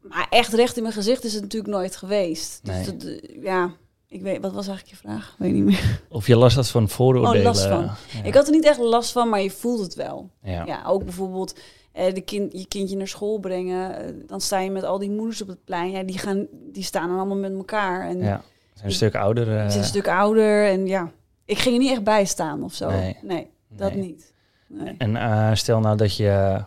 [0.00, 2.60] maar echt recht in mijn gezicht is het natuurlijk nooit geweest.
[2.62, 2.84] Nee.
[2.84, 3.72] Dus dat, ja,
[4.08, 5.34] ik weet, wat was eigenlijk je vraag?
[5.38, 6.00] Weet niet meer.
[6.08, 7.38] Of je last had van vooroordelen.
[7.38, 7.82] Oh, last van.
[7.82, 8.22] Ja.
[8.22, 10.30] Ik had er niet echt last van, maar je voelt het wel.
[10.42, 11.60] Ja, ja ook bijvoorbeeld eh,
[11.94, 13.96] de kind, je kindje naar school brengen.
[13.96, 15.90] Eh, dan sta je met al die moeders op het plein.
[15.90, 18.08] Ja, die, gaan, die staan dan allemaal met elkaar.
[18.08, 18.42] En ja.
[18.74, 19.44] Zijn een stuk ouder.
[19.44, 21.12] Ze is eh, een stuk ouder en ja,
[21.44, 22.90] ik ging er niet echt bij staan of zo.
[22.90, 23.16] Nee.
[23.22, 24.02] Nee, dat nee.
[24.02, 24.32] niet.
[24.66, 24.94] Nee.
[24.98, 26.64] En eh, stel nou dat je,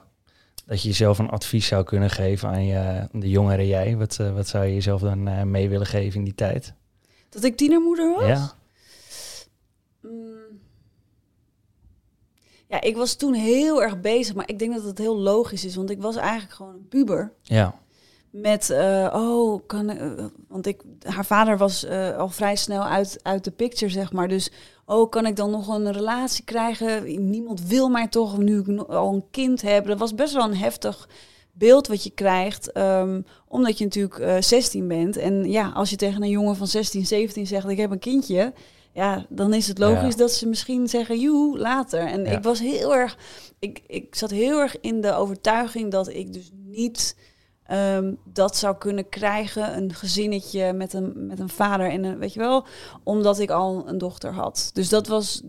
[0.66, 3.98] dat je jezelf een advies zou kunnen geven aan je, de jongere jij.
[3.98, 6.74] Wat, eh, wat zou je jezelf dan eh, mee willen geven in die tijd?
[7.30, 8.28] Dat ik tienermoeder was?
[8.28, 8.52] Ja,
[12.70, 15.76] Ja, ik was toen heel erg bezig, maar ik denk dat het heel logisch is,
[15.76, 17.34] want ik was eigenlijk gewoon een puber.
[17.42, 17.80] ja,
[18.30, 23.20] Met, eh, oh, kan, eh, want ik, haar vader was eh, al vrij snel uit,
[23.24, 24.28] uit de picture, zeg maar.
[24.28, 24.52] Dus,
[24.86, 27.30] oh, kan ik dan nog een relatie krijgen?
[27.30, 29.86] Niemand wil mij toch, nu ik al een kind heb.
[29.86, 31.08] Dat was best wel een heftig
[31.52, 35.18] beeld wat je krijgt, ehm, omdat je natuurlijk eh 16 bent.
[35.18, 38.54] En ja, als je tegen een jongen van 16, 17 zegt, ik heb een kindje...
[38.98, 40.18] Ja, dan is het logisch Ja.
[40.18, 42.00] dat ze misschien zeggen, joe, later.
[42.00, 42.32] En Ja.
[42.32, 43.18] ik was heel erg,
[43.60, 47.16] ik, ik zat heel erg in de overtuiging dat ik dus niet
[47.64, 52.34] ehm, dat zou kunnen krijgen, een gezinnetje met een, met een vader en een, weet
[52.34, 52.66] je wel,
[53.04, 54.70] omdat ik al een dochter had.
[54.74, 55.42] Dus dat was,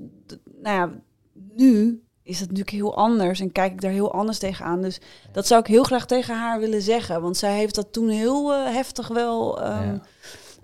[0.63, 0.91] nou ja,
[1.57, 4.83] nu is het natuurlijk heel anders en kijk ik daar heel anders tegenaan.
[4.83, 5.01] Dus
[5.33, 8.55] dat zou ik heel graag tegen haar willen zeggen, want zij heeft dat toen heel
[8.55, 10.03] eh, heftig wel ehm, Ja.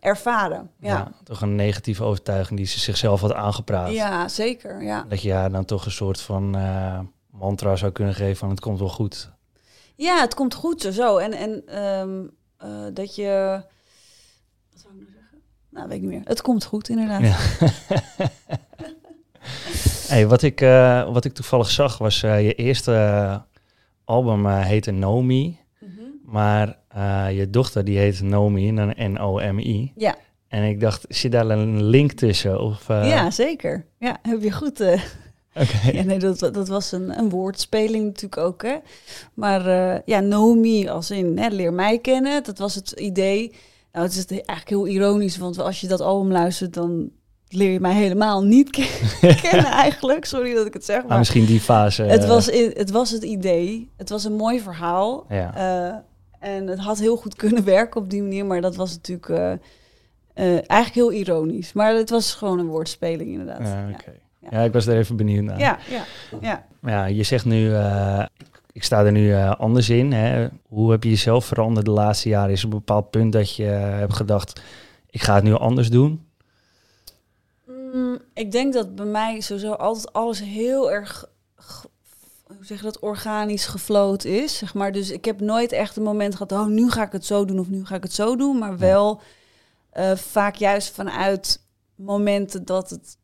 [0.04, 0.70] Ervaren.
[0.80, 0.88] ja.
[0.88, 1.12] Ja.
[1.24, 3.92] toch een negatieve overtuiging die ze zichzelf had aangepraat.
[3.92, 4.82] Ja, zeker.
[4.82, 5.04] Ja.
[5.08, 8.60] Dat je haar dan toch een soort van eh, mantra zou kunnen geven van het
[8.60, 9.30] komt wel goed.
[9.96, 11.16] ja, het komt goed zo.
[11.16, 12.24] En, en ehm,
[12.56, 13.62] eh, dat je.
[14.72, 15.38] Wat zou ik nou zeggen?
[15.70, 16.22] Nou, weet ik niet meer.
[16.24, 17.20] Het komt goed, inderdaad.
[17.20, 17.36] Ja.
[20.14, 23.42] hey, wat, ik, eh, wat ik toevallig zag was je eerste
[24.04, 25.58] album heette Nomi.
[25.80, 26.02] Mhm.
[26.24, 29.92] Maar eh, je dochter die heet Nomi, en N-O-M-I.
[29.96, 30.14] Ja.
[30.48, 32.60] En ik dacht, zit daar een link tussen?
[32.60, 33.86] Of, eh, ja, zeker.
[33.98, 34.80] Ja, heb je goed.
[34.80, 35.02] eh,
[35.60, 35.90] Oké.
[35.92, 38.62] ja, nee, dat, dat was een, een woordspeling natuurlijk ook.
[38.62, 38.76] Hè.
[39.34, 39.62] Maar
[40.04, 42.42] ja, know me als in hè, leer mij kennen.
[42.44, 43.52] Dat was het idee.
[43.92, 47.10] Nou, het is eigenlijk heel ironisch, want als je dat album luistert, dan
[47.48, 48.98] leer je mij helemaal niet ke-
[49.42, 50.24] kennen eigenlijk.
[50.24, 52.02] Sorry dat ik het zeg, Maar maar misschien die fase.
[52.02, 53.90] het, was, het was het idee.
[53.96, 55.26] Het was een mooi verhaal.
[55.28, 56.04] Ja.
[56.44, 59.52] En het had heel goed kunnen werken op die manier, maar dat was natuurlijk eh,
[59.52, 61.72] eh, eigenlijk heel ironisch.
[61.72, 63.60] Maar het was gewoon een woordspeling inderdaad.
[63.60, 63.94] Ja, Ja.
[63.94, 64.12] oké.
[64.50, 65.58] Ja, ik was er even benieuwd naar.
[65.58, 66.04] Ja, ja,
[66.40, 66.66] ja.
[66.80, 68.24] Maar ja, je zegt nu, eh,
[68.72, 70.12] ik sta er nu eh, anders in.
[70.12, 70.48] Hè.
[70.68, 72.50] Hoe heb je jezelf veranderd de laatste jaren?
[72.52, 74.62] Is er een bepaald punt dat je hebt gedacht,
[75.10, 76.26] ik ga het nu anders doen?
[77.66, 81.26] Mm, ik denk dat bij mij sowieso altijd alles heel erg,
[82.46, 84.58] hoe zeg je dat, organisch gefloot is.
[84.58, 84.92] Zeg maar.
[84.92, 87.58] Dus ik heb nooit echt een moment gehad, oh, nu ga ik het zo doen
[87.58, 88.58] of nu ga ik het zo doen.
[88.58, 89.20] Maar wel
[89.90, 91.60] eh, vaak juist vanuit
[91.94, 93.16] momenten dat het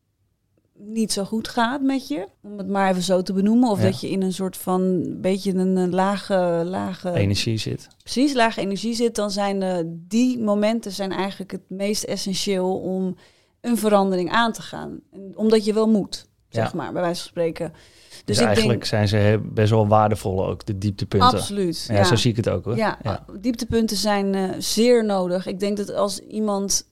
[0.83, 2.27] niet zo goed gaat met je.
[2.43, 3.69] Om het maar even zo te benoemen.
[3.69, 3.83] Of Ja.
[3.83, 7.87] dat je in een soort van, beetje een, lage, lage Energie zit.
[8.03, 13.15] precies lage energie zit, dan zijn eh, die momenten zijn eigenlijk het meest essentieel om
[13.61, 14.99] een verandering aan te gaan.
[15.35, 16.77] Omdat je wel moet, zeg Ja.
[16.77, 17.71] maar, bij wijze van spreken.
[17.71, 21.29] Dus, Dus, ik eigenlijk denk, zijn ze best wel waardevol ook, de dieptepunten.
[21.29, 21.85] absoluut.
[21.87, 22.75] Ja, zo zie ik het ook hoor.
[22.75, 23.25] Ja, ja.
[23.39, 25.45] dieptepunten zijn eh, zeer nodig.
[25.47, 26.89] Ik denk dat als iemand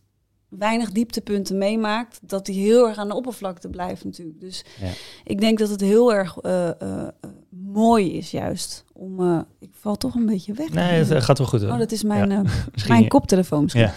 [0.49, 4.39] weinig dieptepunten meemaakt, dat hij heel erg aan de oppervlakte blijft natuurlijk.
[4.39, 4.87] Dus Ja.
[5.23, 7.07] ik denk dat het heel erg eh, eh,
[7.49, 9.45] mooi is juist om...
[9.59, 10.69] ik val toch een beetje weg.
[10.69, 11.71] Nee, het gaat wel goed hoor.
[11.71, 13.81] Oh, dat is mijn, Misschien mijn koptelefoon misschien.
[13.83, 13.93] Ja.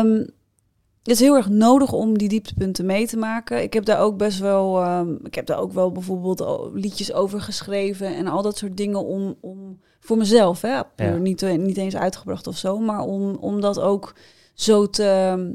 [0.00, 0.24] Ehm,
[1.02, 3.62] het is heel erg nodig om die dieptepunten mee te maken.
[3.62, 7.40] Ik heb daar ook best wel, ehm, ik heb daar ook wel bijvoorbeeld liedjes over
[7.40, 11.16] geschreven en al dat soort dingen om, om voor mezelf, hè, Ja.
[11.16, 14.14] niet, niet eens uitgebracht of zo, maar om, om dat ook
[14.54, 15.54] zo te,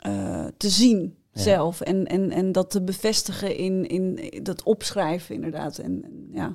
[0.00, 1.42] eh, te zien Ja.
[1.42, 5.78] zelf en, en, en dat te bevestigen in, in dat opschrijven inderdaad.
[5.78, 6.52] En, en ja,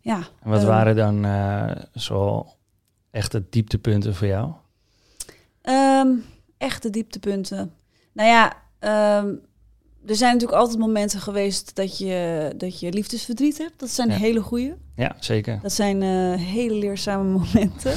[0.00, 0.16] ja.
[0.42, 2.46] En wat ehm, waren dan eh, zo
[3.10, 4.52] echte dieptepunten voor jou?
[6.58, 7.72] Echte dieptepunten.
[8.12, 9.34] Nou ja, ehm,
[10.06, 13.80] er zijn natuurlijk altijd momenten geweest dat je, dat je liefdesverdriet hebt.
[13.80, 14.14] Dat zijn Ja.
[14.16, 14.76] hele goede.
[14.96, 15.58] Ja, zeker.
[15.62, 17.92] Dat zijn eh, hele leerzame momenten.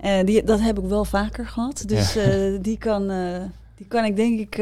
[0.00, 1.82] Eh, die, dat heb ik wel vaker gehad.
[1.86, 2.20] Dus Ja.
[2.22, 3.08] eh, die, kan,
[3.76, 4.56] die kan ik denk ik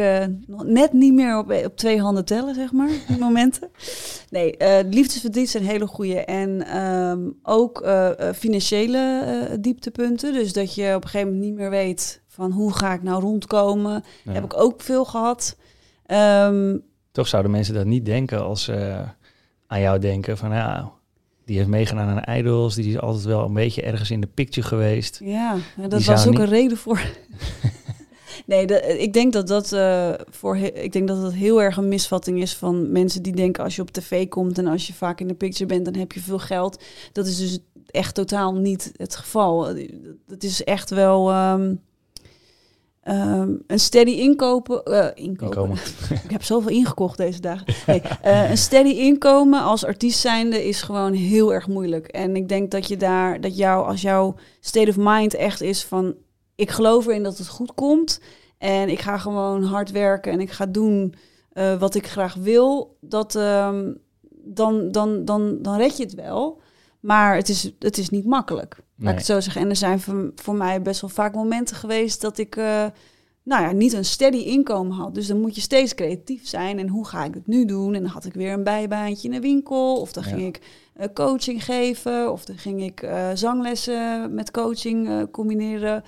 [0.64, 3.70] net niet meer op, op twee handen tellen, zeg maar, die momenten.
[4.30, 4.54] Nee,
[4.90, 6.24] liefdesverdriet zijn hele goede.
[6.24, 7.86] En ehm, ook
[8.34, 10.32] financiële dieptepunten.
[10.32, 13.20] Dus dat je op een gegeven moment niet meer weet van hoe ga ik nou
[13.22, 14.04] rondkomen.
[14.24, 14.32] Ja.
[14.32, 15.56] Heb ik ook veel gehad.
[16.06, 16.76] Ehm,
[17.10, 19.04] Toch zouden mensen dat niet denken als ze
[19.66, 20.92] aan jou denken van ja,
[21.44, 24.66] die heeft meegedaan aan Idols, die is altijd wel een beetje ergens in de picture
[24.66, 25.20] geweest.
[25.24, 27.00] Ja, ja, dat Die was ook niet- een reden voor.
[28.46, 28.66] nee,
[28.98, 32.56] ik denk dat dat eh, voor ik denk dat dat heel erg een misvatting is
[32.56, 35.34] van mensen die denken als je op tv komt en als je vaak in de
[35.34, 36.82] picture bent, dan heb je veel geld.
[37.12, 39.74] Dat is dus echt totaal niet het geval.
[40.26, 41.30] Dat is echt wel.
[41.30, 41.74] ehm,
[43.02, 45.46] Ehm, een steady inkopen, eh, inkopen.
[45.46, 45.76] Inkomen.
[46.24, 47.74] ik heb zoveel ingekocht deze dagen.
[47.86, 52.06] Nee, eh, een steady inkomen als artiest zijnde is gewoon heel erg moeilijk.
[52.06, 55.84] En ik denk dat je daar, dat jou, als jouw state of mind echt is
[55.84, 56.14] van,
[56.54, 58.20] ik geloof erin dat het goed komt
[58.58, 61.14] en ik ga gewoon hard werken en ik ga doen
[61.52, 63.92] eh, wat ik graag wil, dat, ehm,
[64.44, 66.60] dan, dan, dan, dan red je het wel.
[67.00, 68.76] Maar het is, het is niet makkelijk.
[69.02, 69.20] Laat Nee.
[69.22, 69.62] ik het zo zeggen.
[69.62, 72.84] En er zijn voor, voor mij best wel vaak momenten geweest dat ik eh,
[73.42, 75.14] nou ja, niet een steady inkomen had.
[75.14, 76.78] Dus dan moet je steeds creatief zijn.
[76.78, 77.94] En hoe ga ik het nu doen?
[77.94, 80.00] En dan had ik weer een bijbaantje in een winkel.
[80.00, 80.28] Of dan Ja.
[80.30, 80.60] ging ik
[80.94, 82.32] eh, coaching geven.
[82.32, 86.02] Of dan ging ik eh, zanglessen met coaching combineren.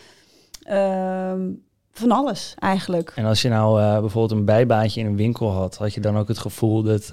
[0.62, 1.50] Ehm,
[1.92, 3.12] van alles eigenlijk.
[3.14, 6.28] En als je nou bijvoorbeeld een bijbaantje in een winkel had, had je dan ook
[6.28, 7.08] het gevoel dat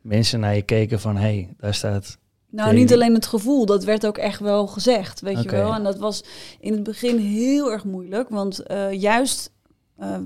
[0.00, 2.18] mensen naar je keken van, hé, hey, daar staat...
[2.52, 5.74] Nou, niet alleen het gevoel, dat werd ook echt wel gezegd, weet je wel.
[5.74, 6.24] En dat was
[6.60, 9.50] in het begin heel erg moeilijk, want eh, juist
[9.96, 10.16] eh,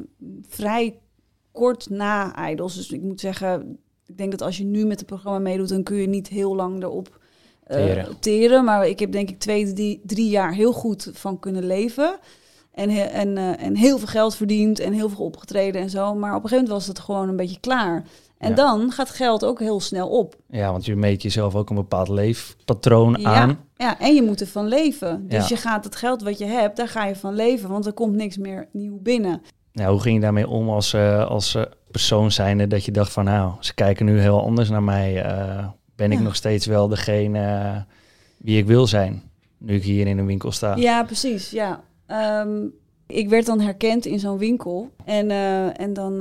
[0.48, 0.98] vrij
[1.52, 5.06] kort na Idols, dus ik moet zeggen, ik denk dat als je nu met het
[5.08, 7.18] programma meedoet, dan kun je niet heel lang erop
[7.64, 8.18] eh, Teren.
[8.20, 8.64] teren.
[8.64, 12.18] Maar ik heb denk ik twee, drie, drie jaar heel goed van kunnen leven.
[12.72, 16.14] En, he- en, en heel veel geld verdiend en heel veel opgetreden en zo.
[16.14, 18.04] Maar op een gegeven moment was het gewoon een beetje klaar.
[18.38, 18.54] En Ja.
[18.54, 20.34] dan gaat geld ook heel snel op.
[20.48, 23.34] Ja, want je meet jezelf ook een bepaald leefpatroon Ja.
[23.34, 23.58] aan.
[23.76, 25.28] Ja, en je moet ervan leven.
[25.28, 25.56] Dus Ja.
[25.56, 28.14] je gaat het geld wat je hebt, daar ga je van leven, want er komt
[28.14, 29.42] niks meer nieuw binnen.
[29.72, 33.12] Ja, hoe ging je daarmee om als, eh, als eh, persoon zijnde dat je dacht
[33.12, 35.22] van, nou, ze kijken nu heel anders naar mij.
[35.22, 37.84] eh, ben ik nog steeds wel degene
[38.36, 39.22] wie ik wil zijn,
[39.58, 40.74] nu ik hier in een winkel sta?
[40.76, 41.50] Ja, precies.
[41.50, 41.80] Ja.
[42.06, 42.64] Ehm,
[43.06, 44.90] ik werd dan herkend in zo'n winkel.
[45.04, 45.30] En,
[45.76, 46.18] en dan,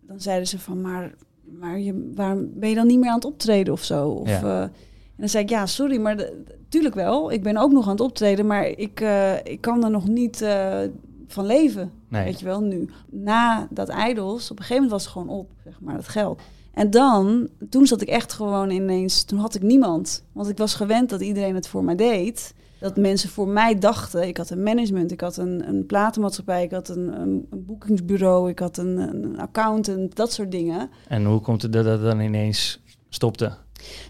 [0.00, 1.14] dan zeiden ze van, maar,
[1.60, 4.08] maar je, waarom ben je dan niet meer aan het optreden of zo?
[4.08, 4.42] Of, Ja.
[4.42, 4.70] eh, en
[5.16, 7.32] dan zei ik, ja, sorry, maar de- tuurlijk wel.
[7.32, 10.42] Ik ben ook nog aan het optreden, maar ik, eh, ik kan er nog niet
[10.42, 10.78] eh,
[11.26, 11.90] van leven.
[12.08, 12.24] Nee.
[12.24, 12.88] Weet je wel, nu.
[13.10, 16.40] Na dat Idols, op een gegeven moment was het gewoon op, zeg maar, het geld.
[16.74, 20.24] En dan, toen zat ik echt gewoon ineens, toen had ik niemand.
[20.32, 22.54] Want ik was gewend dat iedereen het voor mij deed.
[22.78, 24.28] Dat mensen voor mij dachten.
[24.28, 28.50] Ik had een management, ik had een, een platenmaatschappij, ik had een, een, een boekingsbureau,
[28.50, 30.90] ik had een, een accountant, dat soort dingen.
[31.08, 33.52] En hoe komt het dat dat dan ineens stopte?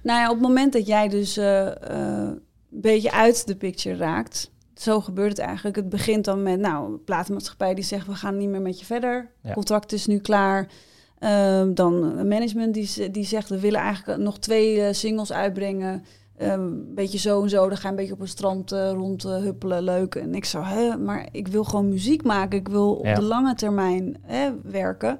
[0.03, 2.29] Nou ja, op het moment dat jij dus eh, eh,
[2.73, 5.77] een beetje uit de picture raakt, zo gebeurt het eigenlijk.
[5.77, 8.85] Het begint dan met, nou, een platenmaatschappij die zegt, we gaan niet meer met je
[8.85, 9.31] verder.
[9.43, 9.53] Ja.
[9.53, 10.69] Contract is nu klaar.
[11.19, 16.05] Ehm, dan een management die, die zegt, we willen eigenlijk nog twee eh, singles uitbrengen.
[16.39, 18.91] Ehm, Een beetje zo en zo, dan ga je een beetje op een strand eh,
[18.91, 20.15] rond eh, huppelen, leuk.
[20.15, 22.59] En ik zo, hè, maar ik wil gewoon muziek maken.
[22.59, 23.15] Ik wil op Ja.
[23.15, 25.19] de lange termijn hè, werken.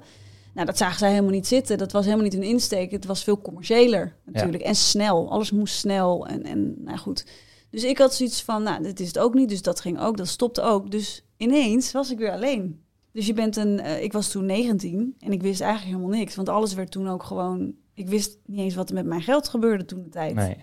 [0.53, 1.77] Nou, dat zagen zij helemaal niet zitten.
[1.77, 2.91] Dat was helemaal niet hun insteek.
[2.91, 4.63] Het was veel commerciëler natuurlijk.
[4.63, 5.29] En snel.
[5.31, 6.27] Alles moest snel.
[6.27, 7.25] En, en nou goed.
[7.69, 9.49] Dus ik had zoiets van, nou, dit is het ook niet.
[9.49, 10.17] Dus dat ging ook.
[10.17, 10.91] Dat stopte ook.
[10.91, 12.81] Dus ineens was ik weer alleen.
[13.11, 13.79] Dus je bent een...
[13.79, 16.35] eh, ik was toen 19 en ik wist eigenlijk helemaal niks.
[16.35, 17.73] Want alles werd toen ook gewoon...
[17.93, 20.35] Ik wist niet eens wat er met mijn geld gebeurde toen de tijd.
[20.35, 20.57] Nee.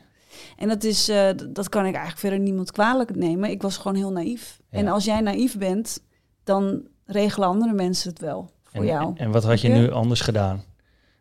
[0.56, 3.50] En dat is, eh, dat kan ik eigenlijk verder niemand kwalijk nemen.
[3.50, 4.60] Ik was gewoon heel naïef.
[4.70, 4.78] Ja.
[4.78, 6.00] En als jij naïef bent,
[6.44, 9.12] dan regelen andere mensen het wel voor En, jou.
[9.16, 10.64] en wat had je nu anders gedaan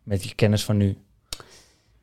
[0.04, 0.98] met je kennis van nu?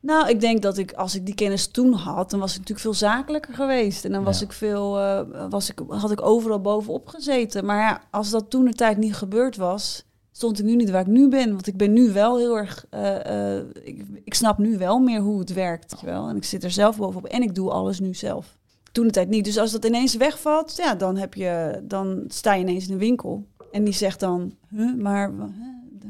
[0.00, 2.80] Nou, ik denk dat ik, als ik die kennis toen had, dan was ik natuurlijk
[2.80, 4.04] veel zakelijker geweest.
[4.04, 4.44] En dan was Ja.
[4.44, 5.20] ik veel, eh,
[5.50, 7.64] was ik, had ik overal bovenop gezeten.
[7.64, 11.00] Maar ja, als dat toen de tijd niet gebeurd was, stond ik nu niet waar
[11.00, 11.50] ik nu ben.
[11.52, 15.20] Want ik ben nu wel heel erg, eh, eh, ik, ik snap nu wel meer
[15.20, 16.00] hoe het werkt.
[16.00, 16.28] Wel?
[16.28, 18.56] En ik zit er zelf bovenop en ik doe alles nu zelf.
[18.92, 19.44] Toen de tijd niet.
[19.44, 22.98] Dus als dat ineens wegvalt, ja, dan, heb je, dan sta je ineens in een
[22.98, 23.46] winkel.
[23.72, 25.30] En die zegt dan, huh, maar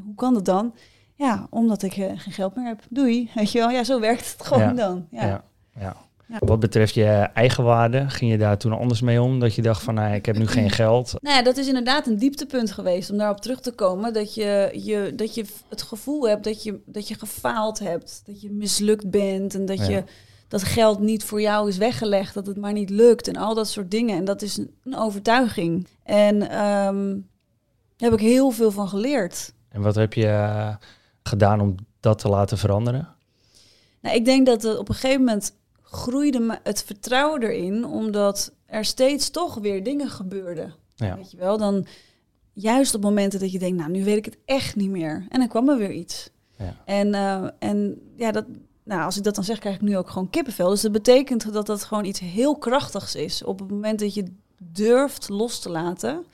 [0.04, 0.74] hoe kan dat dan?
[1.14, 2.82] Ja, omdat ik eh, geen geld meer heb.
[2.90, 3.30] Doei.
[3.34, 3.70] Weet je wel?
[3.70, 4.72] Ja, zo werkt het gewoon Ja.
[4.72, 5.06] dan.
[5.10, 5.26] Ja.
[5.26, 5.44] Ja.
[5.80, 5.96] ja.
[6.32, 6.38] Ja.
[6.46, 9.40] Wat betreft je eigenwaarde, ging je daar toen anders mee om?
[9.40, 11.14] Dat je dacht van, nou, ik heb nu geen geld.
[11.20, 14.12] Nou ja, dat is inderdaad een dieptepunt geweest om daarop terug te komen.
[14.12, 18.22] Dat je, je, dat je het gevoel hebt dat je, dat je gefaald hebt.
[18.26, 19.88] Dat je mislukt bent en dat, Ja.
[19.88, 20.04] je,
[20.48, 22.34] dat geld niet voor jou is weggelegd.
[22.34, 24.16] Dat het maar niet lukt en al dat soort dingen.
[24.16, 25.86] En dat is een, overtuiging.
[26.04, 27.08] En ehm,
[27.96, 29.52] daar heb ik heel veel van geleerd.
[29.68, 30.74] En wat heb je eh,
[31.22, 33.08] gedaan om dat te laten veranderen?
[34.00, 35.52] Nou, ik denk dat het op een gegeven moment
[35.92, 40.74] groeide me het vertrouwen erin, omdat er steeds toch weer dingen gebeurden.
[40.94, 41.16] Ja.
[41.16, 41.86] Weet je wel, dan
[42.52, 45.26] juist op momenten dat je denkt, nou, nu weet ik het echt niet meer.
[45.28, 46.30] En dan kwam er weer iets.
[46.58, 46.76] Ja.
[46.84, 48.44] En, eh, en ja, dat,
[48.82, 50.68] nou, als ik dat dan zeg, krijg ik nu ook gewoon kippenvel.
[50.68, 53.44] Dus dat betekent dat dat gewoon iets heel krachtigs is.
[53.44, 54.24] Op het moment dat je
[54.58, 56.24] durft los te laten.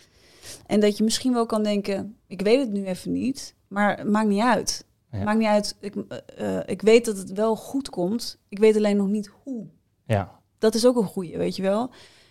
[0.66, 4.08] En dat je misschien wel kan denken, ik weet het nu even niet, maar het
[4.08, 4.84] maakt niet uit.
[5.18, 5.24] Ja.
[5.24, 5.76] Maakt niet uit.
[5.80, 8.38] Ik, eh, eh, ik weet dat het wel goed komt.
[8.48, 9.66] Ik weet alleen nog niet hoe.
[10.06, 11.90] Ja, Dat is ook een goeie, weet je wel.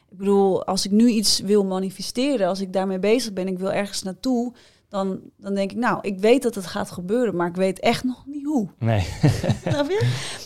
[0.10, 3.72] Ik bedoel, als ik nu iets wil manifesteren, als ik daarmee bezig ben, ik wil
[3.72, 4.54] ergens naartoe,
[4.90, 8.04] dan, dan denk ik, nou, ik weet dat het gaat gebeuren, maar ik weet echt
[8.04, 8.70] nog niet hoe.
[8.80, 9.00] Nee.
[9.68, 10.00] Snap je?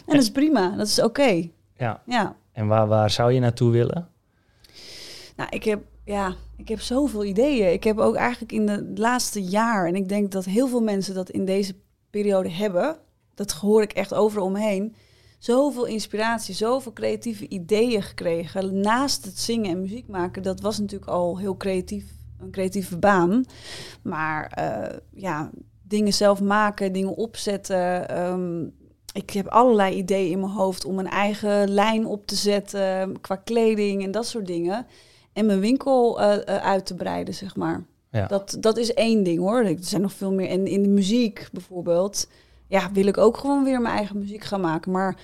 [0.06, 1.50] En dat is prima, dat is oké.
[1.78, 2.02] ja.
[2.06, 2.36] Ja.
[2.52, 4.10] En waar, waar zou je naartoe willen?
[5.36, 7.72] Nou, ik heb, ja, ik heb zoveel ideeën.
[7.72, 11.14] Ik heb ook eigenlijk in de laatste jaar, en ik denk dat heel veel mensen
[11.14, 11.76] dat in deze
[12.12, 12.98] periode hebben,
[13.34, 14.96] dat hoor ik echt overal omheen,
[15.40, 18.80] zoveel inspiratie, zoveel creatieve ideeën gekregen.
[18.80, 22.06] Naast het zingen en muziek maken, dat was natuurlijk al heel creatief,
[22.40, 23.46] een creatieve baan.
[24.02, 25.50] Maar eh, ja,
[25.82, 28.10] dingen zelf maken, dingen opzetten.
[28.10, 28.64] ehm,
[29.14, 33.36] ik heb allerlei ideeën in mijn hoofd om een eigen lijn op te zetten qua
[33.36, 34.86] kleding en dat soort dingen.
[35.34, 37.86] En mijn winkel eh, eh, uit te breiden, zeg maar.
[38.12, 38.28] Ja.
[38.28, 39.64] Dat, dat is één ding hoor.
[39.64, 40.50] Er zijn nog veel meer.
[40.50, 42.28] En in de muziek bijvoorbeeld,
[42.68, 44.92] ja, wil ik ook gewoon weer mijn eigen muziek gaan maken.
[44.92, 45.18] Maar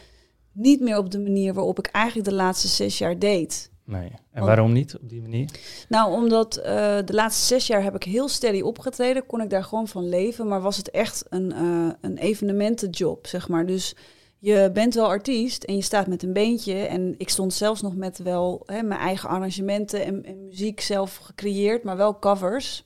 [0.51, 3.71] niet meer op de manier waarop ik eigenlijk de laatste zes jaar deed.
[3.83, 4.11] Nee.
[4.31, 5.49] En waarom niet op die manier?
[5.89, 9.63] Nou, omdat eh, de laatste zes jaar heb ik heel steady opgetreden, kon ik daar
[9.63, 13.65] gewoon van leven, maar was het echt een, eh, een evenementenjob, zeg maar.
[13.65, 13.95] Dus
[14.39, 16.73] je bent wel artiest en je staat met een beentje.
[16.73, 21.15] En ik stond zelfs nog met wel hè, mijn eigen arrangementen en, en muziek zelf
[21.15, 22.85] gecreëerd, maar wel covers.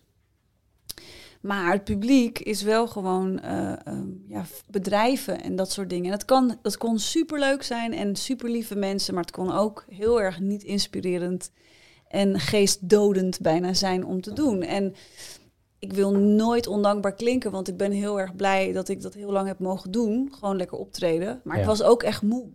[1.41, 6.05] Maar het publiek is wel gewoon eh, ehm, ja, bedrijven en dat soort dingen.
[6.05, 9.85] En dat, kan, dat kon superleuk zijn en super lieve mensen, maar het kon ook
[9.89, 11.51] heel erg niet inspirerend
[12.07, 14.61] en geestdodend bijna zijn om te doen.
[14.61, 14.95] En
[15.81, 19.31] ik wil nooit ondankbaar klinken, want ik ben heel erg blij dat ik dat heel
[19.31, 20.31] lang heb mogen doen.
[20.39, 21.41] Gewoon lekker optreden.
[21.43, 21.67] Maar ik Ja.
[21.67, 22.45] was ook echt moe.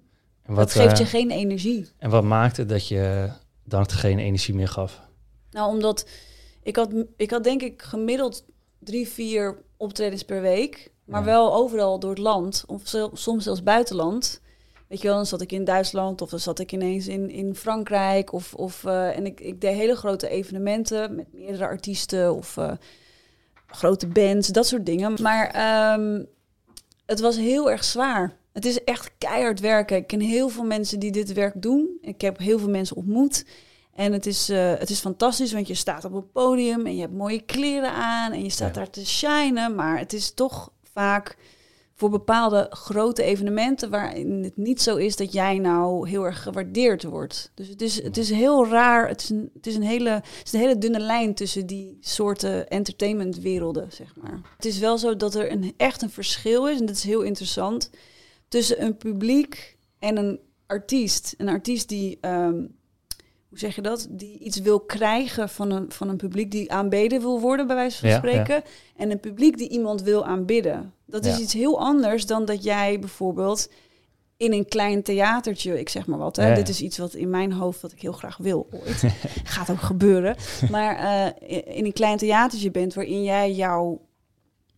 [0.42, 1.86] En dat geeft je eh, geen energie.
[1.98, 3.30] En wat maakte dat je
[3.64, 5.00] dan geen energie meer gaf?
[5.50, 6.08] Nou, omdat
[6.62, 8.44] ik had, ik had denk ik gemiddeld
[8.78, 10.92] drie, vier optredens per week.
[11.04, 11.26] Maar Ja.
[11.26, 12.64] wel overal door het land.
[12.66, 14.40] Of soms zelfs buitenland.
[14.88, 17.54] Weet je wel, dan zat ik in Duitsland of dan zat ik ineens in, in
[17.54, 18.32] Frankrijk.
[18.32, 22.72] Of, of, eh, en ik, ik deed hele grote evenementen met meerdere artiesten of eh,
[23.76, 25.14] grote bands, dat soort dingen.
[25.22, 26.22] Maar ehm,
[27.06, 28.36] het was heel erg zwaar.
[28.52, 29.96] Het is echt keihard werken.
[29.96, 31.98] Ik ken heel veel mensen die dit werk doen.
[32.00, 33.44] Ik heb heel veel mensen ontmoet.
[33.94, 37.00] En het is, eh, het is fantastisch, want je staat op een podium en je
[37.00, 38.80] hebt mooie kleren aan en je staat Ja.
[38.80, 39.74] daar te shinen.
[39.74, 41.36] Maar het is toch vaak
[41.96, 47.02] voor bepaalde grote evenementen waarin het niet zo is dat jij nou heel erg gewaardeerd
[47.02, 47.50] wordt.
[47.54, 49.08] Dus het is, het is heel raar.
[49.08, 51.98] Het is, een, het, is een hele, het is een hele dunne lijn tussen die
[52.00, 54.40] soorten entertainmentwerelden, zeg maar.
[54.56, 57.22] Het is wel zo dat er een, echt een verschil is, en dat is heel
[57.22, 57.90] interessant,
[58.48, 61.34] tussen een publiek en een artiest.
[61.38, 62.64] Een artiest die, ehm,
[63.56, 67.20] hoe zeg je dat, die iets wil krijgen van een, van een publiek die aanbeden
[67.20, 68.20] wil worden, bij wijze van Ja, ja.
[68.20, 68.62] spreken.
[68.96, 70.92] En een publiek die iemand wil aanbidden.
[71.06, 73.70] Dat is iets heel anders dan dat jij bijvoorbeeld
[74.36, 77.52] in een klein theatertje, ik zeg maar wat, hè, dit is iets wat in mijn
[77.52, 79.02] hoofd wat ik heel graag wil ooit.
[79.44, 80.36] Gaat ook gebeuren.
[80.70, 84.00] Maar eh, in een klein theatertje bent waarin jij jouw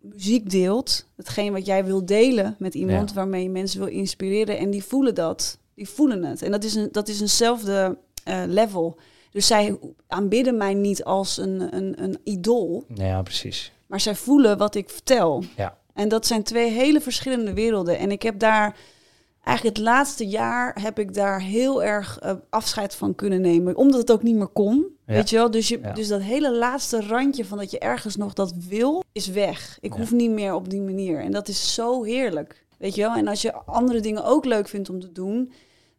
[0.00, 4.70] muziek deelt, hetgeen wat jij wil delen met iemand waarmee je mensen wil inspireren en
[4.70, 6.42] die voelen dat, die voelen het.
[6.42, 8.96] En dat is een, dat is eenzelfde eh, level.
[9.30, 13.72] Dus zij aanbidden mij niet als een, een, een idool, ja, precies.
[13.86, 15.44] maar zij voelen wat ik vertel.
[15.56, 15.78] Ja.
[15.94, 17.98] En dat zijn twee hele verschillende werelden.
[17.98, 18.76] En ik heb daar
[19.44, 24.00] eigenlijk het laatste jaar heb ik daar heel erg eh, afscheid van kunnen nemen, omdat
[24.00, 24.86] het ook niet meer kon.
[25.06, 25.14] Ja.
[25.14, 25.50] Weet je wel?
[25.50, 25.92] Dus, je, Ja.
[25.92, 29.78] dus dat hele laatste randje van dat je ergens nog dat wil, is weg.
[29.80, 29.98] Ik Ja.
[29.98, 31.20] hoef niet meer op die manier.
[31.20, 32.64] En dat is zo heerlijk.
[32.78, 33.14] Weet je wel?
[33.14, 35.52] En als je andere dingen ook leuk vindt om te doen,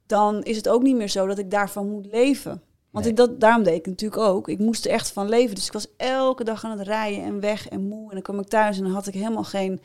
[0.09, 2.61] dan is het ook niet meer zo dat ik daarvan moet leven.
[2.91, 3.13] Want Nee.
[3.13, 4.47] ik, dat, daarom deed ik natuurlijk ook.
[4.47, 5.55] Ik moest er echt van leven.
[5.55, 8.07] Dus ik was elke dag aan het rijden en weg en moe.
[8.07, 9.81] En dan kwam ik thuis en dan had ik helemaal geen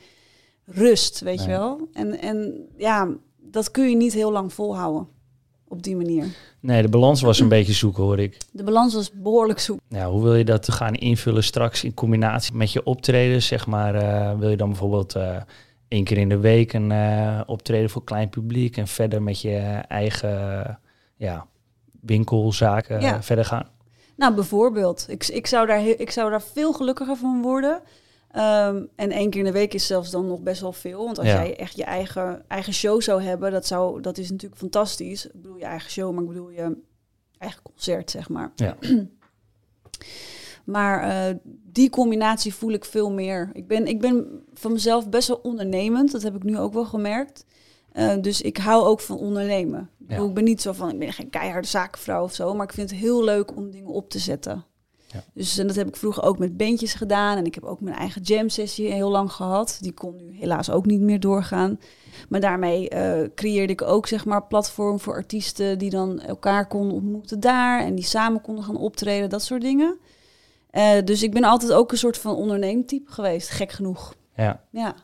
[0.65, 1.87] rust, weet je wel.
[1.93, 5.07] En, en ja, dat kun je niet heel lang volhouden
[5.67, 6.25] op die manier.
[6.59, 8.37] Nee, de balans was een beetje zoeken, hoor ik.
[8.51, 9.79] De balans was behoorlijk zoek.
[9.89, 13.47] Nou, hoe wil je dat gaan invullen straks in combinatie met je optredens?
[13.47, 15.37] Zeg maar, eh, wil je dan bijvoorbeeld eh
[15.87, 19.57] één keer in de week een eh, optreden voor klein publiek en verder met je
[19.87, 20.79] eigen
[21.15, 21.47] ja,
[22.01, 23.15] winkelzaken Ja.
[23.15, 23.69] eh, verder gaan?
[24.15, 25.05] Nou, bijvoorbeeld.
[25.09, 27.81] Ik, ik, zou daar ik zou daar veel gelukkiger van worden.
[28.31, 31.05] Ehm, en één keer in de week is zelfs dan nog best wel veel.
[31.05, 31.33] Want als Ja.
[31.33, 35.25] jij echt je eigen, eigen show zou hebben, dat, zou, dat is natuurlijk fantastisch.
[35.25, 36.77] Ik bedoel je eigen show, maar ik bedoel je
[37.37, 38.51] eigen concert, zeg maar.
[38.55, 38.75] Ja.
[40.65, 41.35] maar eh,
[41.71, 43.49] die combinatie voel ik veel meer.
[43.53, 46.11] Ik ben, ik ben van mezelf best wel ondernemend.
[46.11, 47.45] Dat heb ik nu ook wel gemerkt.
[47.91, 49.89] Eh, dus ik hou ook van ondernemen.
[49.99, 50.29] Ik, bedoel, Ja.
[50.29, 52.53] ik ben niet zo van, ik ben geen keiharde zakenvrouw of zo.
[52.53, 54.65] Maar ik vind het heel leuk om dingen op te zetten.
[55.07, 55.23] Ja.
[55.33, 57.37] Dus en dat heb ik vroeger ook met bandjes gedaan.
[57.37, 59.77] En ik heb ook mijn eigen jam sessie heel lang gehad.
[59.81, 61.79] Die kon nu helaas ook niet meer doorgaan.
[62.29, 66.95] Maar daarmee eh, creëerde ik ook zeg maar platform voor artiesten die dan elkaar konden
[66.95, 67.81] ontmoeten daar.
[67.81, 69.97] En die samen konden gaan optreden, dat soort dingen.
[70.75, 74.15] Eh, dus ik ben altijd ook een soort van onderneemtype geweest, gek genoeg.
[74.35, 74.61] Ja.
[74.69, 74.95] Ja.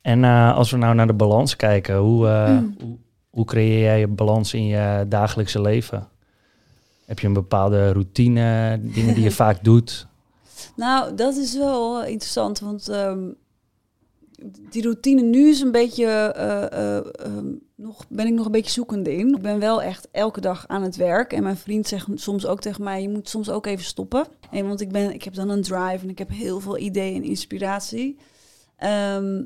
[0.00, 2.76] En eh, als we nou naar de balans kijken, hoe, eh, Mm.
[2.80, 2.96] hoe,
[3.30, 6.08] hoe creëer jij je balans in je dagelijkse leven?
[7.04, 10.06] Heb je een bepaalde routine, dingen die je vaak doet?
[10.76, 13.28] Nou, dat is wel interessant, want ehm,
[14.70, 17.46] die routine nu is een beetje, eh, eh, ehm,
[17.76, 19.34] nog, ben ik nog een beetje zoekende in.
[19.34, 22.60] Ik ben wel echt elke dag aan het werk en mijn vriend zegt soms ook
[22.60, 24.26] tegen mij, je moet soms ook even stoppen.
[24.50, 27.22] En want ik, ben, ik heb dan een drive en ik heb heel veel ideeën
[27.22, 28.18] en inspiratie.
[28.76, 29.44] Ehm,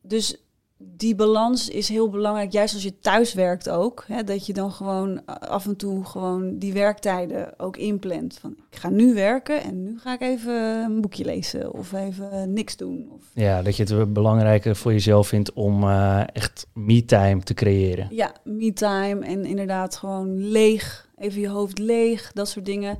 [0.00, 0.44] dus
[0.82, 4.04] die balans is heel belangrijk, juist als je thuis werkt ook.
[4.06, 8.38] Hè, dat je dan gewoon af en toe gewoon die werktijden ook inplant.
[8.40, 10.54] Van ik ga nu werken en nu ga ik even
[10.84, 13.08] een boekje lezen of even niks doen.
[13.14, 18.06] Of, Ja, dat je het belangrijker voor jezelf vindt om eh, echt me-time te creëren.
[18.10, 22.98] ja, me-time en inderdaad gewoon leeg, even je hoofd leeg, dat soort dingen.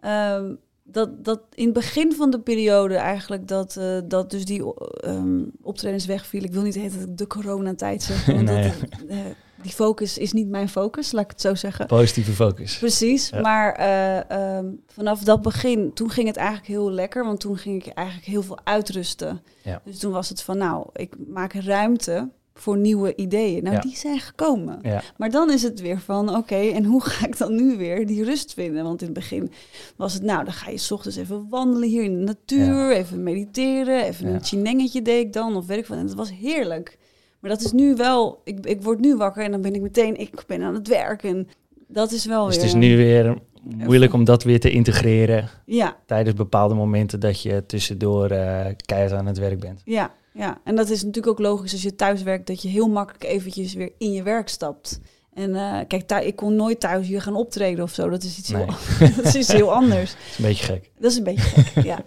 [0.00, 0.54] Ehm,
[0.86, 5.42] dat, dat in het begin van de periode eigenlijk dat, eh, dat dus die ehm,
[5.62, 6.48] optredens wegvielen.
[6.48, 8.62] Ik wil niet tijd de coronatijd zeggen, want Nee.
[8.62, 9.18] dat, eh,
[9.62, 11.86] die focus is niet mijn focus, laat ik het zo zeggen.
[11.86, 12.78] Positieve focus.
[12.78, 13.40] Precies, Ja.
[13.40, 17.84] maar eh, ehm, vanaf dat begin, toen ging het eigenlijk heel lekker, want toen ging
[17.86, 19.42] ik eigenlijk heel veel uitrusten.
[19.62, 19.80] Ja.
[19.84, 22.28] Dus toen was het van, nou, ik maak ruimte
[22.58, 23.62] voor nieuwe ideeën.
[23.62, 23.80] Nou, Ja.
[23.80, 24.78] die zijn gekomen.
[24.82, 28.06] Ja, Maar dan is het weer van, oké, en hoe ga ik dan nu weer
[28.06, 28.84] die rust vinden?
[28.84, 29.50] Want in het begin
[29.96, 33.22] was het, nou, dan ga je 's ochtends even wandelen hier in de natuur, even
[33.22, 35.98] mediteren, even een chinengetje deed ik dan, of weet ik wat.
[35.98, 36.98] En dat was heerlijk.
[37.40, 40.16] Maar dat is nu wel, ik, ik word nu wakker en dan ben ik meteen,
[40.20, 41.22] ik ben aan het werk.
[41.22, 41.48] En
[41.88, 42.64] dat is wel dus weer...
[42.64, 43.38] het is nu weer
[43.76, 49.12] moeilijk om dat weer te integreren Ja, tijdens bepaalde momenten dat je tussendoor eh keihard
[49.12, 49.80] aan het werk bent.
[49.84, 50.60] ja, ja.
[50.64, 53.74] En dat is natuurlijk ook logisch als je thuis werkt, dat je heel makkelijk eventjes
[53.74, 55.00] weer in je werk stapt.
[55.32, 58.08] En eh, kijk, ik kon nooit thuis hier gaan optreden of zo.
[58.08, 58.64] Dat is iets, Nee.
[58.64, 60.10] heel, dat is iets heel anders.
[60.16, 60.90] Dat is een beetje gek.
[60.98, 61.98] Dat is een beetje gek, ja.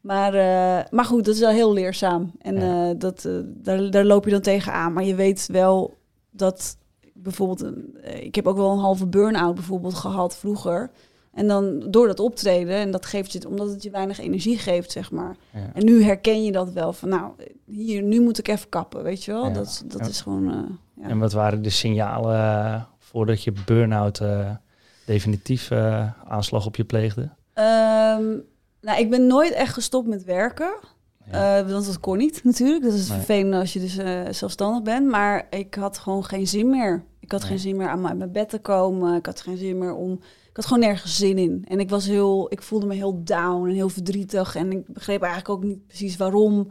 [0.00, 2.32] Maar, eh, maar goed, dat is wel heel leerzaam.
[2.38, 2.88] En Ja.
[2.90, 4.92] eh, dat, daar, daar loop je dan tegenaan.
[4.92, 5.94] Maar je weet wel
[6.30, 6.76] dat
[7.14, 7.72] bijvoorbeeld...
[8.20, 10.90] ik heb ook wel een halve burn-out bijvoorbeeld gehad vroeger.
[11.32, 14.90] En dan door dat optreden, en dat geeft je, omdat het je weinig energie geeft,
[14.92, 15.36] zeg maar.
[15.50, 15.60] Ja.
[15.74, 17.32] En nu herken je dat wel van, nou,
[17.66, 19.44] hier, nu moet ik even kappen, weet je wel?
[19.46, 19.50] Ja.
[19.52, 21.08] Dat, is- dat is gewoon, eh, ja.
[21.08, 24.50] En wat waren de signalen eh, voordat je burn-out eh,
[25.06, 25.72] definitief
[26.28, 27.30] aanslag op je pleegde?
[27.52, 28.24] Ehm,
[28.80, 30.72] nou, ik ben nooit echt gestopt met werken.
[31.66, 32.82] Want dat kon niet natuurlijk.
[32.84, 33.16] Dat is Nee.
[33.18, 33.98] vervelend als je dus
[34.38, 35.06] zelfstandig bent.
[35.08, 37.04] Maar ik had gewoon geen zin meer.
[37.20, 37.48] Ik had Nee.
[37.50, 39.16] geen zin meer aan mijn bed te komen.
[39.16, 40.20] Ik had geen zin meer om...
[40.52, 41.64] Ik had gewoon nergens zin in.
[41.68, 42.46] En ik was heel...
[42.50, 44.54] Ik voelde me heel down en heel verdrietig.
[44.56, 46.68] En ik begreep eigenlijk ook niet precies waarom.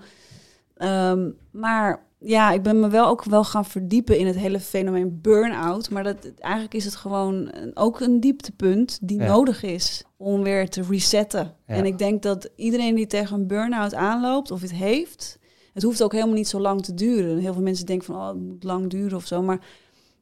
[0.77, 5.19] Ehm, maar ja, ik ben me wel ook wel gaan verdiepen in het hele fenomeen
[5.21, 5.89] burn-out.
[5.89, 9.27] Maar dat, eigenlijk is het gewoon ook een dieptepunt die Ja.
[9.27, 11.55] nodig is om weer te resetten.
[11.67, 11.73] Ja.
[11.75, 15.39] En ik denk dat iedereen die tegen een burn-out aanloopt of het heeft,
[15.73, 17.38] het hoeft ook helemaal niet zo lang te duren.
[17.38, 19.41] Heel veel mensen denken van, oh, het moet lang duren of zo.
[19.41, 19.59] Maar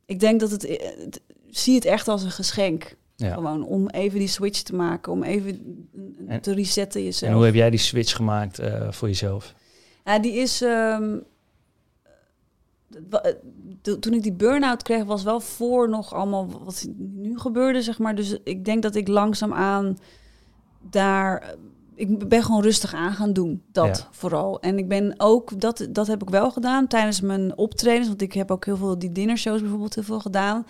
[0.05, 0.61] ik denk dat het,
[1.03, 2.97] het zie het echt als een geschenk.
[3.19, 3.33] Ja.
[3.33, 5.87] Gewoon om even die switch te maken, om even
[6.27, 7.31] En- te resetten jezelf.
[7.31, 9.53] En hoe heb jij die switch gemaakt eh, voor jezelf?
[10.05, 10.57] Ja, die is.
[13.81, 17.99] to- toen ik die burn-out kreeg, was wel voor nog allemaal wat nu gebeurde, zeg
[17.99, 18.15] maar.
[18.15, 19.97] Dus ik denk dat ik langzaamaan
[20.89, 21.55] daar.
[21.95, 24.07] Ik ben gewoon rustig aan gaan doen, dat Ja.
[24.11, 24.59] vooral.
[24.61, 28.07] En ik ben ook, dat, dat heb ik wel gedaan tijdens mijn optredens.
[28.07, 30.65] Want ik heb ook heel veel die dinnershows bijvoorbeeld heel veel gedaan.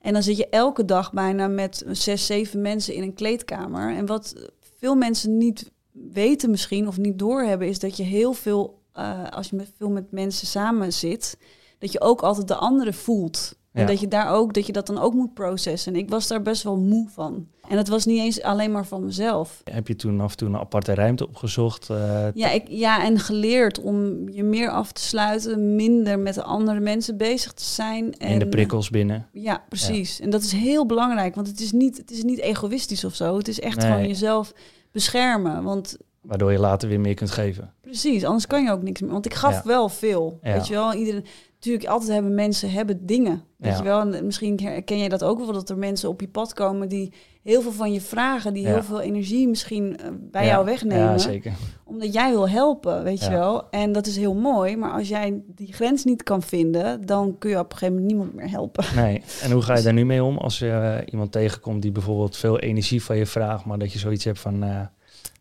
[0.00, 3.96] En dan zit je elke dag bijna met zes, zeven mensen in een kleedkamer.
[3.96, 8.82] En wat veel mensen niet weten misschien of niet doorhebben, is dat je heel veel,
[8.92, 11.38] eh, als je met veel met mensen samen zit,
[11.78, 13.58] dat je ook altijd de andere voelt.
[13.80, 13.92] En Ja.
[13.92, 15.92] dat je daar ook, dat je dat dan ook moet processen.
[15.94, 17.46] En ik was daar best wel moe van.
[17.68, 19.60] En dat was niet eens alleen maar van mezelf.
[19.70, 21.90] Heb je toen af en toe een aparte ruimte opgezocht?
[21.90, 26.42] eh, Ja, ik, ja, en geleerd om je meer af te sluiten, minder met de
[26.42, 28.14] andere mensen bezig te zijn.
[28.18, 29.26] En, in de prikkels binnen?
[29.32, 30.20] Ja, precies.
[30.20, 33.36] En dat is heel belangrijk, want het is niet, het is niet egoïstisch of zo.
[33.36, 33.86] Het is echt Nee.
[33.90, 34.52] gewoon jezelf
[34.92, 35.62] beschermen.
[35.62, 37.72] Want Waardoor je later weer meer kunt geven.
[37.80, 39.10] precies, anders kan je ook niks meer.
[39.10, 39.62] Want ik gaf Ja.
[39.64, 40.38] wel veel.
[40.42, 40.52] Ja.
[40.52, 41.24] Weet je wel, iedereen.
[41.60, 43.42] Natuurlijk, altijd hebben mensen hebben dingen.
[43.56, 43.78] Weet Ja.
[43.78, 46.52] je wel, en misschien herken jij dat ook wel, dat er mensen op je pad
[46.54, 48.68] komen die heel veel van je vragen, die Ja.
[48.68, 50.48] heel veel energie misschien eh, bij Ja.
[50.50, 51.52] jou wegnemen Ja, zeker.
[51.84, 53.70] omdat jij wil helpen, weet je wel.
[53.70, 57.50] En dat is heel mooi, maar als jij die grens niet kan vinden, dan kun
[57.50, 58.84] je op een gegeven moment niemand meer helpen.
[58.96, 59.22] Nee.
[59.42, 62.36] En hoe ga je daar nu mee om als je eh, iemand tegenkomt die bijvoorbeeld
[62.36, 64.80] veel energie van je vraagt, maar dat je zoiets hebt van, eh,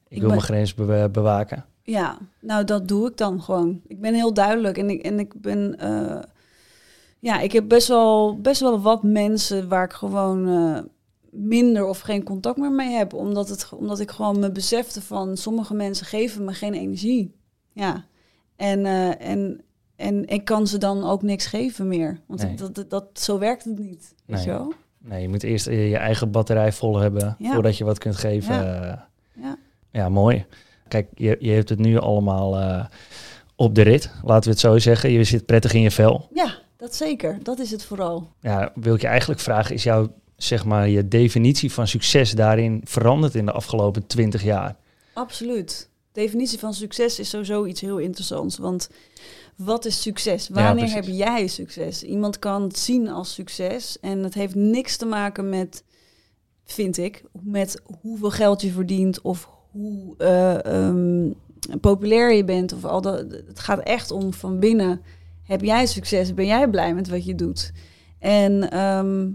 [0.07, 1.65] Ik, wil mijn grens be bewaken.
[1.89, 3.81] Ja, nou dat doe ik dan gewoon.
[3.87, 5.75] Ik ben heel duidelijk en ik, en ik ben...
[5.83, 6.19] Uh,
[7.19, 10.79] ja, ik heb best wel, best wel wat mensen waar ik gewoon uh,
[11.31, 13.13] minder of geen contact meer mee heb.
[13.13, 17.35] Omdat, het, omdat ik gewoon me besefte van sommige mensen geven me geen energie.
[17.73, 18.05] Ja.
[18.55, 19.61] En, uh, en,
[19.95, 22.19] en ik kan ze dan ook niks geven meer.
[22.27, 22.55] Want Nee.
[22.55, 24.13] dat, dat, dat, zo werkt het niet.
[24.25, 24.45] Weet Nee.
[24.45, 24.73] je wel?
[24.97, 27.53] Nee, je moet eerst je eigen batterij vol hebben Ja.
[27.53, 28.55] voordat je wat kunt geven.
[28.55, 29.07] Ja,
[29.41, 29.57] Ja.
[29.91, 30.45] ja mooi.
[30.89, 32.85] Kijk, je, je hebt het nu allemaal eh,
[33.55, 35.11] op de rit, laten we het zo zeggen.
[35.11, 36.27] Je zit prettig in je vel.
[36.33, 37.39] ja, dat zeker.
[37.43, 38.27] Dat is het vooral.
[38.41, 42.81] Ja, wil ik je eigenlijk vragen, is jouw, zeg maar, je definitie van succes daarin
[42.83, 44.75] veranderd in de afgelopen twintig jaar?
[45.13, 45.89] Absoluut.
[46.11, 48.57] Definitie van succes is sowieso iets heel interessants.
[48.57, 48.89] Want
[49.55, 50.49] wat is succes?
[50.49, 52.03] Wanneer heb jij succes?
[52.03, 53.99] Iemand kan het zien als succes.
[53.99, 55.83] En het heeft niks te maken met,
[56.65, 61.31] vind ik, met hoeveel geld je verdient of hoe eh, ehm,
[61.81, 62.73] populair je bent.
[62.73, 63.19] Of al dat.
[63.47, 65.01] Het gaat echt om van binnen.
[65.43, 66.33] Heb jij succes?
[66.33, 67.71] Ben jij blij met wat je doet?
[68.19, 69.29] En ehm,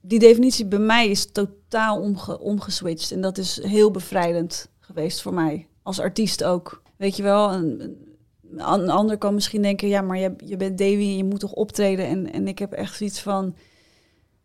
[0.00, 3.12] die definitie bij mij is totaal omge omgeswitcht.
[3.12, 5.66] En dat is heel bevrijdend geweest voor mij.
[5.82, 6.82] Als artiest ook.
[6.96, 9.88] Weet je wel, een, ander kan misschien denken...
[9.88, 12.06] ja, maar je, je bent Davy en je moet toch optreden?
[12.06, 13.54] En, en ik heb echt zoiets van...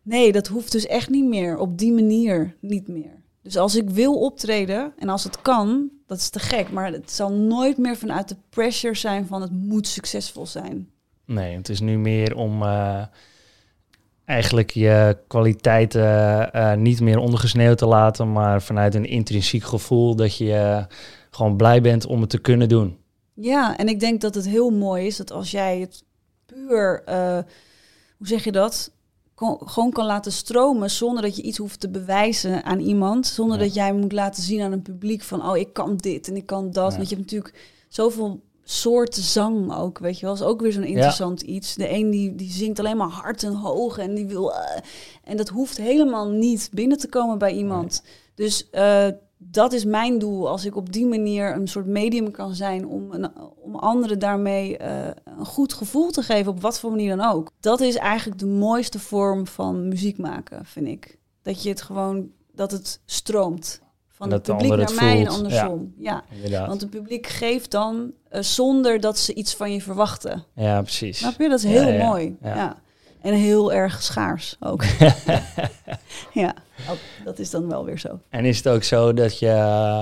[0.02, 1.58] nee, dat hoeft dus echt niet meer.
[1.58, 3.17] Op die manier niet meer.
[3.48, 6.70] Dus als ik wil optreden en als het kan, dat is te gek.
[6.70, 9.42] Maar het zal nooit meer vanuit de pressure zijn van...
[9.42, 10.90] het moet succesvol zijn.
[11.24, 13.02] Nee, het is nu meer om eh,
[14.24, 20.36] eigenlijk je kwaliteiten eh, niet meer ondergesneeuwd te laten, maar vanuit een intrinsiek gevoel dat
[20.36, 20.84] je eh,
[21.30, 22.98] gewoon blij bent om het te kunnen doen.
[23.34, 26.04] Ja, en ik denk dat het heel mooi is dat als jij het
[26.46, 27.02] puur,
[28.16, 28.92] hoe zeg je dat,
[29.38, 33.58] Kon- gewoon kan laten stromen zonder dat je iets hoeft te bewijzen aan iemand, zonder
[33.58, 33.64] Ja.
[33.64, 36.46] dat jij moet laten zien aan een publiek van, oh, ik kan dit en ik
[36.46, 36.90] kan dat.
[36.90, 36.96] Ja.
[36.96, 37.54] Want je hebt natuurlijk
[37.88, 40.34] zoveel soorten zang ook, weet je wel.
[40.34, 41.74] Dat is ook weer zo'n interessant iets.
[41.74, 44.52] De een die, die zingt alleen maar hard en hoog en die wil...
[44.54, 44.80] eh,
[45.24, 48.02] en dat hoeft helemaal niet binnen te komen bij iemand.
[48.34, 49.06] Dus eh,
[49.38, 50.48] dat is mijn doel.
[50.48, 54.76] Als ik op die manier een soort medium kan zijn om, een, om anderen daarmee
[54.76, 57.50] eh, een goed gevoel te geven, op wat voor manier dan ook.
[57.60, 61.18] Dat is eigenlijk de mooiste vorm van muziek maken, vind ik.
[61.42, 63.80] Dat je het gewoon, dat het stroomt.
[64.08, 65.94] Van het publiek naar het mij en andersom.
[65.96, 66.24] Ja.
[66.66, 70.44] Want het publiek geeft dan eh, zonder dat ze iets van je verwachten.
[70.54, 71.18] ja, precies.
[71.18, 71.48] Snap je?
[71.48, 72.36] Dat is heel ja, mooi.
[72.42, 72.82] ja.
[73.20, 74.84] En heel erg schaars ook.
[76.32, 76.54] ja,
[77.24, 78.20] dat is dan wel weer zo.
[78.28, 79.46] En is het ook zo dat je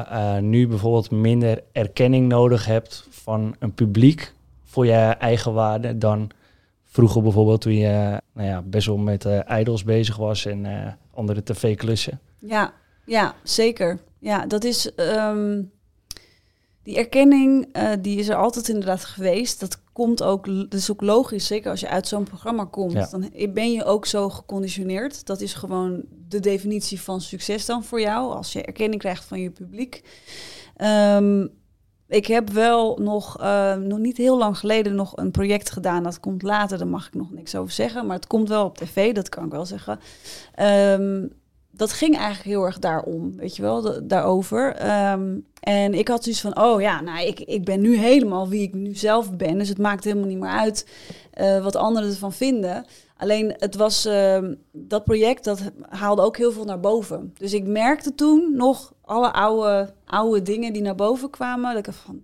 [0.09, 4.33] eh, nu bijvoorbeeld minder erkenning nodig hebt van een publiek
[4.65, 6.31] voor je eigen waarde dan
[6.85, 10.93] vroeger bijvoorbeeld toen je nou ja, best wel met eh idols bezig was en eh,
[11.15, 12.21] andere tv-klussen?
[12.39, 12.73] Ja,
[13.05, 13.99] ja, zeker.
[14.19, 14.95] Ja, dat is.
[14.95, 15.63] ehm,
[16.83, 19.61] die erkenning, die is er altijd inderdaad geweest.
[19.61, 22.93] Dat komt ook, dat is ook logisch, zeker als je uit zo'n programma komt.
[22.93, 23.09] Ja.
[23.11, 25.27] Dan ben je ook zo geconditioneerd.
[25.27, 29.41] Dat is gewoon de definitie van succes dan voor jou, als je erkenning krijgt van
[29.41, 30.03] je publiek.
[30.77, 31.47] Ehm,
[32.09, 36.03] ik heb wel nog, eh, nog niet heel lang geleden nog een project gedaan.
[36.03, 38.07] Dat komt later, daar mag ik nog niks over zeggen.
[38.07, 40.01] Maar het komt wel op tv, dat kan ik wel zeggen.
[40.55, 41.27] Ehm,
[41.77, 44.75] dat ging eigenlijk heel erg daarom, weet je wel, da- daarover.
[44.75, 48.63] Ehm, en ik had zoiets van, oh ja, nou, ik, ik ben nu helemaal wie
[48.63, 49.59] ik nu zelf ben.
[49.59, 50.87] Dus het maakt helemaal niet meer uit
[51.33, 52.85] eh, wat anderen ervan vinden.
[53.17, 57.35] Alleen het was, ehm, dat project, dat haalde ook heel veel naar boven.
[57.39, 61.75] Dus ik merkte toen nog alle oude, oude dingen die naar boven kwamen.
[61.75, 62.23] Dat ik van,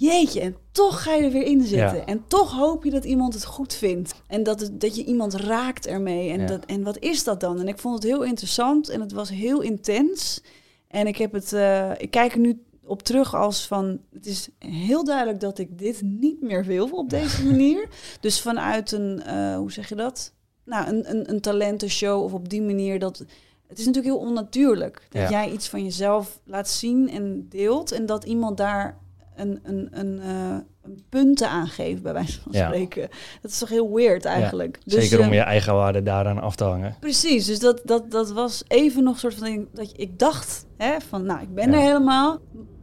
[0.00, 1.96] jeetje, en toch ga je er weer in zitten.
[1.96, 2.04] Ja.
[2.04, 4.14] En toch hoop je dat iemand het goed vindt.
[4.26, 6.30] En dat, het, dat je iemand raakt ermee.
[6.30, 6.46] En, Ja.
[6.46, 7.60] dat, en wat is dat dan?
[7.60, 10.42] En ik vond het heel interessant en het was heel intens.
[10.88, 14.48] En ik heb het, eh, ik kijk er nu op terug als van, het is
[14.58, 17.88] heel duidelijk dat ik dit niet meer wil op deze manier.
[18.20, 20.32] Dus vanuit een, eh, hoe zeg je dat?
[20.64, 23.24] Nou, een, een, een talentenshow of op die manier dat.
[23.68, 25.30] Het is natuurlijk heel onnatuurlijk dat Ja.
[25.30, 28.98] jij iets van jezelf laat zien en deelt en dat iemand daar
[29.36, 32.66] een, een, een, eh, een punten aangeeft, bij wijze van Ja.
[32.66, 33.08] spreken.
[33.42, 34.78] Dat is toch heel weird eigenlijk.
[34.84, 36.96] Dus, Zeker om eh, je eigen waarde daaraan af te hangen.
[37.00, 40.66] Precies, dus dat, dat, dat was even nog soort van ding dat je, ik dacht
[40.76, 41.76] hè, van, nou, ik ben Ja.
[41.76, 42.38] er helemaal.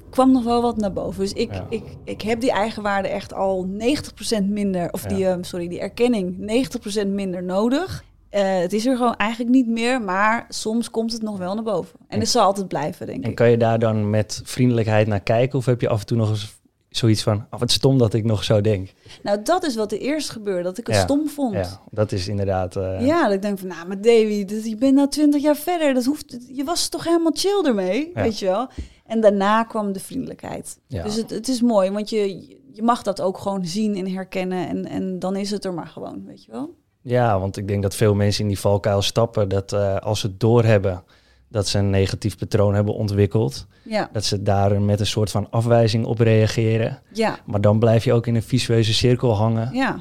[0.09, 1.19] kwam nog wel wat naar boven.
[1.19, 1.65] Dus ik, Ja.
[1.69, 5.07] ik, ik heb die eigenwaarde echt al 90% minder, of Ja.
[5.09, 8.03] die, eh, sorry, die erkenning 90% minder nodig.
[8.31, 11.63] Eh, het is er gewoon eigenlijk niet meer, maar soms komt het nog wel naar
[11.63, 11.99] boven.
[11.99, 13.35] En En- het zal altijd blijven, denk En ik.
[13.35, 15.57] kan je daar dan met vriendelijkheid naar kijken?
[15.59, 16.59] Of heb je af en toe nog eens
[16.89, 17.45] zoiets van...
[17.51, 18.93] Oh, wat stom dat ik nog zo denk.
[19.23, 21.01] Nou, dat is wat er eerst gebeurde, dat ik het Ja.
[21.01, 21.53] stom vond.
[21.53, 22.75] Ja, dat is inderdaad...
[22.75, 25.55] eh, Ja, dat ik denk van, nou, maar Davy, dit- je bent nou twintig jaar
[25.55, 25.93] verder.
[25.93, 28.21] Dat hoeft, je was toch helemaal chill ermee, Ja.
[28.21, 28.67] weet je wel.
[29.05, 30.77] En daarna kwam de vriendelijkheid.
[30.87, 31.03] Ja.
[31.03, 34.67] Dus het, het is mooi, want je, je mag dat ook gewoon zien en herkennen.
[34.67, 36.79] En, en dan is het er maar gewoon, weet je wel?
[37.01, 39.49] Ja, want ik denk dat veel mensen in die valkuil stappen.
[39.49, 41.03] Dat eh, als ze doorhebben
[41.47, 43.67] dat ze een negatief patroon hebben ontwikkeld.
[43.83, 47.01] Ja, Dat ze daar met een soort van afwijzing op reageren.
[47.13, 49.69] ja, Maar dan blijf je ook in een visueuze cirkel hangen.
[49.73, 49.99] ja.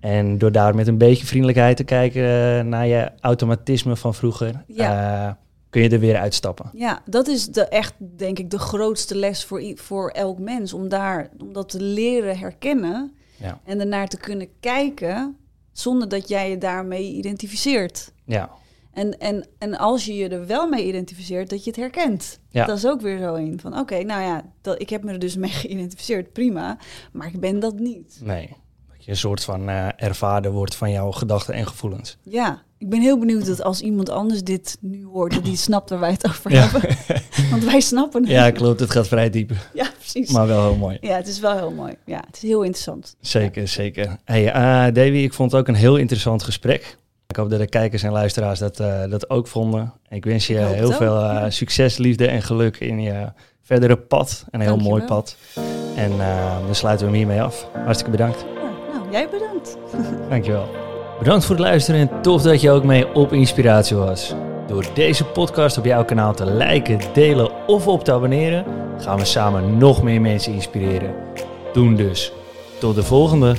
[0.00, 4.64] En door daar met een beetje vriendelijkheid te kijken eh, naar je automatisme van vroeger,
[4.76, 5.30] eh,
[5.70, 6.70] kun je er weer uitstappen.
[6.72, 10.72] Ja, dat is de, echt, denk ik, de grootste les voor, voor elk mens.
[10.72, 13.60] Om, daar, om dat te leren herkennen Ja.
[13.64, 15.36] en ernaar te kunnen kijken
[15.72, 18.12] zonder dat jij je daarmee identificeert.
[18.24, 18.50] Ja,
[18.92, 22.38] En, en, en als je je er wel mee identificeert, dat je het herkent.
[22.48, 22.66] Ja.
[22.66, 25.18] Dat is ook weer zo een van, oké, nou ja, dat, ik heb me er
[25.18, 26.78] dus mee geïdentificeerd, prima.
[27.12, 28.20] Maar ik ben dat niet.
[28.22, 28.48] nee.
[28.88, 32.16] Dat je een soort van ervaarder wordt van jouw gedachten en gevoelens.
[32.22, 35.90] Ja, ik ben heel benieuwd dat als iemand anders dit nu hoort, dat die snapt
[35.90, 36.68] waar wij het over Ja.
[36.68, 36.96] hebben.
[37.50, 38.30] Want wij snappen het.
[38.30, 38.80] Ja, klopt.
[38.80, 40.32] Het gaat vrij diep, Ja, precies.
[40.32, 40.98] maar wel heel mooi.
[41.00, 41.94] Ja, het is wel heel mooi.
[42.04, 43.16] Ja, het is heel interessant.
[43.20, 44.16] Zeker, zeker.
[44.24, 46.98] Hey, eh Davy, ik vond het ook een heel interessant gesprek.
[47.26, 49.92] Ik hoop dat de kijkers en luisteraars dat, eh, dat ook vonden.
[50.08, 51.50] Ik wens je Ik heel veel eh, ja.
[51.50, 53.32] succes, liefde en geluk in je
[53.62, 54.44] verdere pad.
[54.50, 54.96] Een heel Dankjewel.
[54.96, 55.36] mooi pad.
[55.96, 56.10] En
[56.66, 57.66] dan sluiten we hem hiermee af.
[57.72, 58.44] Hartstikke bedankt.
[58.54, 59.76] Ja, nou, jij bedankt.
[60.28, 60.68] Dankjewel.
[61.18, 64.34] Bedankt voor het luisteren en tof dat je ook mee op inspiratie was.
[64.70, 68.64] Door deze podcast op jouw kanaal te liken, delen of op te abonneren,
[68.98, 71.14] gaan we samen nog meer mensen inspireren.
[71.72, 72.32] Doen dus.
[72.78, 73.54] Tot de volgende.